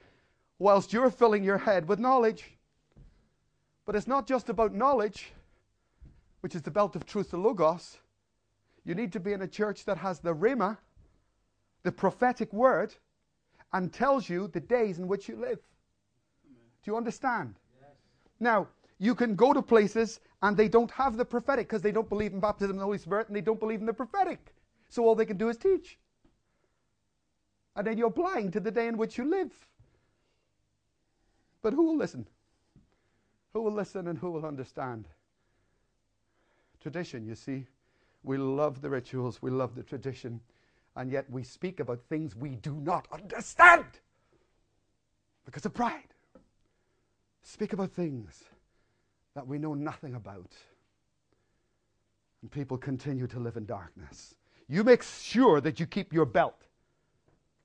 [0.59, 2.57] whilst you're filling your head with knowledge.
[3.85, 5.33] But it's not just about knowledge,
[6.41, 7.97] which is the belt of truth, the Logos.
[8.83, 10.77] You need to be in a church that has the Rhema,
[11.83, 12.93] the prophetic word,
[13.73, 15.59] and tells you the days in which you live.
[16.83, 17.55] Do you understand?
[17.79, 17.89] Yes.
[18.39, 18.67] Now,
[18.97, 22.33] you can go to places and they don't have the prophetic because they don't believe
[22.33, 24.53] in baptism in the Holy Spirit and they don't believe in the prophetic.
[24.89, 25.97] So all they can do is teach.
[27.75, 29.51] And then you're blind to the day in which you live.
[31.61, 32.27] But who will listen?
[33.53, 35.07] Who will listen and who will understand?
[36.81, 37.65] Tradition, you see.
[38.23, 40.41] We love the rituals, we love the tradition,
[40.95, 43.85] and yet we speak about things we do not understand
[45.45, 46.13] because of pride.
[47.43, 48.43] Speak about things
[49.33, 50.51] that we know nothing about.
[52.41, 54.35] And people continue to live in darkness.
[54.67, 56.67] You make sure that you keep your belt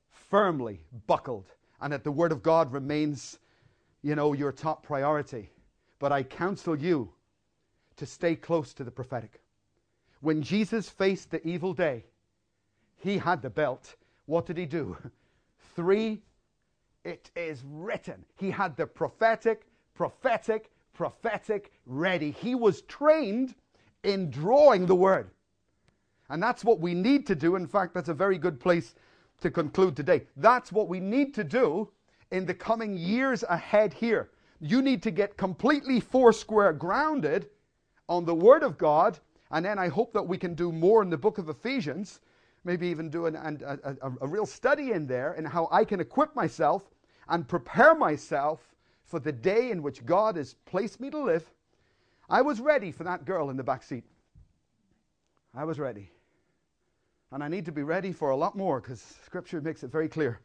[0.09, 1.45] firmly buckled
[1.81, 3.39] and that the Word of God remains,
[4.01, 5.49] you know, your top priority.
[5.99, 7.11] But I counsel you
[7.97, 9.41] to stay close to the prophetic.
[10.21, 12.05] When Jesus faced the evil day,
[12.95, 13.95] he had the belt.
[14.25, 14.97] What did he do?
[15.75, 16.21] Three,
[17.03, 18.25] it is written.
[18.35, 22.31] He had the prophetic, prophetic, prophetic ready.
[22.31, 23.55] He was trained
[24.03, 25.31] in drawing the word.
[26.29, 27.55] And that's what we need to do.
[27.55, 28.95] In fact, that's a very good place
[29.41, 30.23] to conclude today.
[30.35, 31.89] That's what we need to do
[32.31, 34.31] in the coming years ahead here.
[34.59, 37.49] You need to get completely foursquare grounded
[38.09, 39.19] on the Word of God.
[39.51, 42.19] And then I hope that we can do more in the book of Ephesians,
[42.63, 45.85] maybe even do an, an, a, a, a real study in there and how I
[45.85, 46.83] can equip myself
[47.29, 48.75] and prepare myself
[49.07, 51.49] for the day in which God has placed me to live,
[52.29, 54.03] I was ready for that girl in the back seat.
[55.55, 56.11] I was ready.
[57.31, 60.09] And I need to be ready for a lot more because Scripture makes it very
[60.09, 60.41] clear.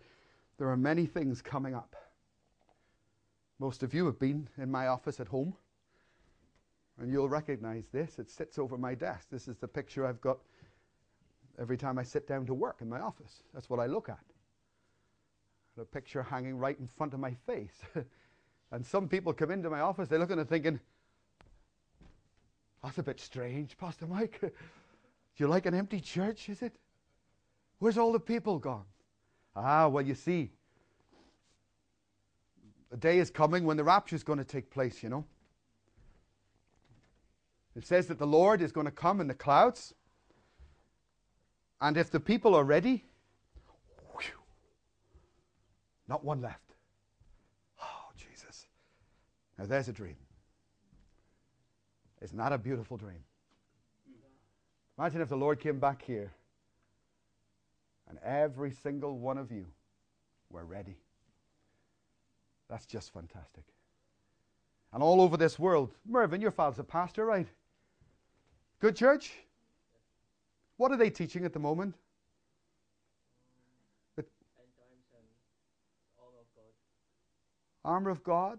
[0.58, 1.96] There are many things coming up.
[3.58, 5.54] Most of you have been in my office at home,
[7.00, 8.18] and you'll recognize this.
[8.18, 9.28] It sits over my desk.
[9.30, 10.38] This is the picture I've got
[11.60, 13.42] every time I sit down to work in my office.
[13.54, 14.24] That's what I look at.
[15.76, 17.80] The picture hanging right in front of my face.
[18.72, 20.80] And some people come into my office, they look at it thinking,
[22.82, 24.38] that's a bit strange, Pastor Mike.
[24.40, 24.48] Do
[25.36, 26.72] you like an empty church, is it?
[27.78, 28.86] Where's all the people gone?
[29.54, 30.50] Ah, well, you see,
[32.90, 35.24] a day is coming when the rapture is going to take place, you know.
[37.74, 39.94] It says that the Lord is going to come in the clouds.
[41.80, 43.04] And if the people are ready,
[44.14, 44.38] whew,
[46.06, 46.74] not one left.
[47.80, 48.66] Oh, Jesus.
[49.58, 50.16] Now, there's a dream.
[52.20, 53.24] It's not a beautiful dream.
[54.98, 56.32] Imagine if the Lord came back here
[58.08, 59.66] and every single one of you
[60.50, 60.98] were ready.
[62.68, 63.64] That's just fantastic.
[64.92, 67.48] And all over this world, Mervyn, your father's a pastor, right?
[68.82, 69.34] Good church?
[70.76, 71.94] What are they teaching at the moment?
[77.84, 78.58] Armor of God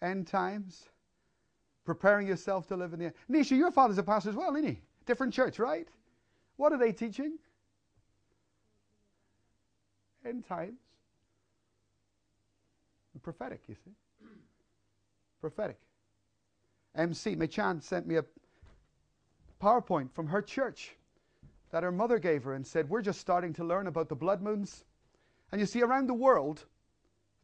[0.00, 0.84] end times,
[1.84, 3.14] preparing yourself to live in the end.
[3.30, 4.80] Nisha, your father's a pastor as well, isn't he?
[5.04, 5.88] Different church, right?
[6.56, 7.38] What are they teaching?
[10.24, 10.78] End times.
[13.22, 13.90] prophetic, you see.
[15.40, 15.78] prophetic.
[16.94, 18.24] MC Machan sent me a
[19.60, 20.96] PowerPoint from her church
[21.70, 24.42] that her mother gave her and said, We're just starting to learn about the blood
[24.42, 24.84] moons.
[25.52, 26.64] And you see, around the world,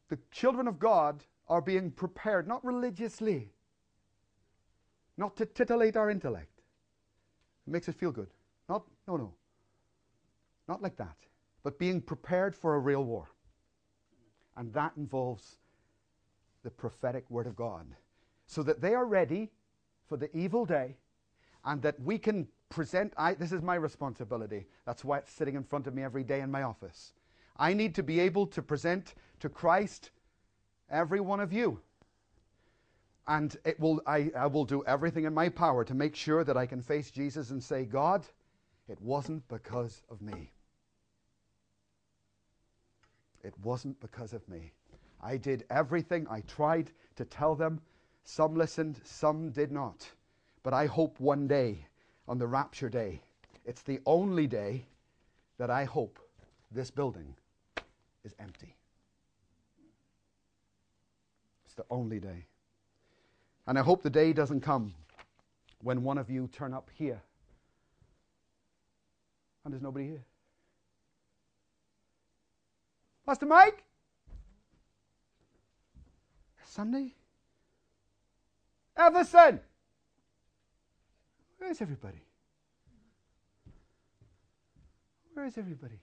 [0.09, 3.53] the children of God are being prepared, not religiously,
[5.17, 6.63] not to titillate our intellect.
[7.67, 8.29] It makes us feel good.
[8.69, 9.35] Not, no, no.
[10.69, 11.17] Not like that,
[11.63, 13.29] but being prepared for a real war.
[14.57, 15.59] And that involves
[16.63, 17.87] the prophetic word of God.
[18.47, 19.51] So that they are ready
[20.07, 20.97] for the evil day
[21.65, 23.13] and that we can present.
[23.17, 24.67] I, this is my responsibility.
[24.87, 27.13] That's why it's sitting in front of me every day in my office.
[27.57, 30.11] I need to be able to present to Christ
[30.91, 31.81] every one of you.
[33.27, 36.57] And it will, I, I will do everything in my power to make sure that
[36.57, 38.27] I can face Jesus and say, God,
[38.89, 40.51] it wasn't because of me.
[43.43, 44.73] It wasn't because of me.
[45.23, 46.27] I did everything.
[46.31, 47.81] I tried to tell them.
[48.25, 50.07] Some listened, some did not.
[50.65, 51.87] But I hope one day,
[52.27, 53.21] on the rapture day,
[53.65, 54.87] it's the only day
[55.59, 56.19] that I hope
[56.73, 57.37] this building
[58.25, 58.75] is empty.
[61.67, 62.47] It's the only day.
[63.67, 64.95] And I hope the day doesn't come
[65.83, 67.21] when one of you turn up here
[69.65, 70.25] and there's nobody here.
[73.27, 73.85] Pastor Mike?
[76.67, 77.15] Sunday?
[78.97, 79.61] Everson?
[81.65, 82.21] Where is everybody?
[85.33, 85.99] Where is everybody?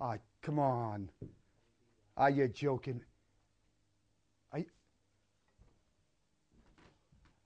[0.00, 1.10] Ah, oh, come on.
[2.16, 3.02] Are you joking?
[4.54, 4.64] Are you,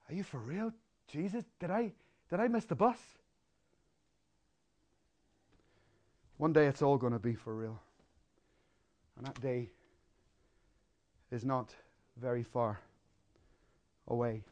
[0.08, 0.72] are you for real?
[1.08, 1.90] Jesus, did I
[2.30, 2.98] did I miss the bus?
[6.36, 7.80] One day it's all going to be for real.
[9.16, 9.70] And that day
[11.32, 11.74] is not
[12.16, 12.78] very far
[14.06, 14.44] away.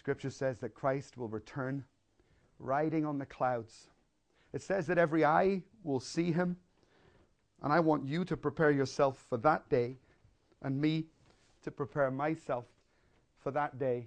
[0.00, 1.84] Scripture says that Christ will return
[2.58, 3.90] riding on the clouds.
[4.54, 6.56] It says that every eye will see him.
[7.62, 9.98] And I want you to prepare yourself for that day
[10.62, 11.04] and me
[11.64, 12.64] to prepare myself
[13.42, 14.06] for that day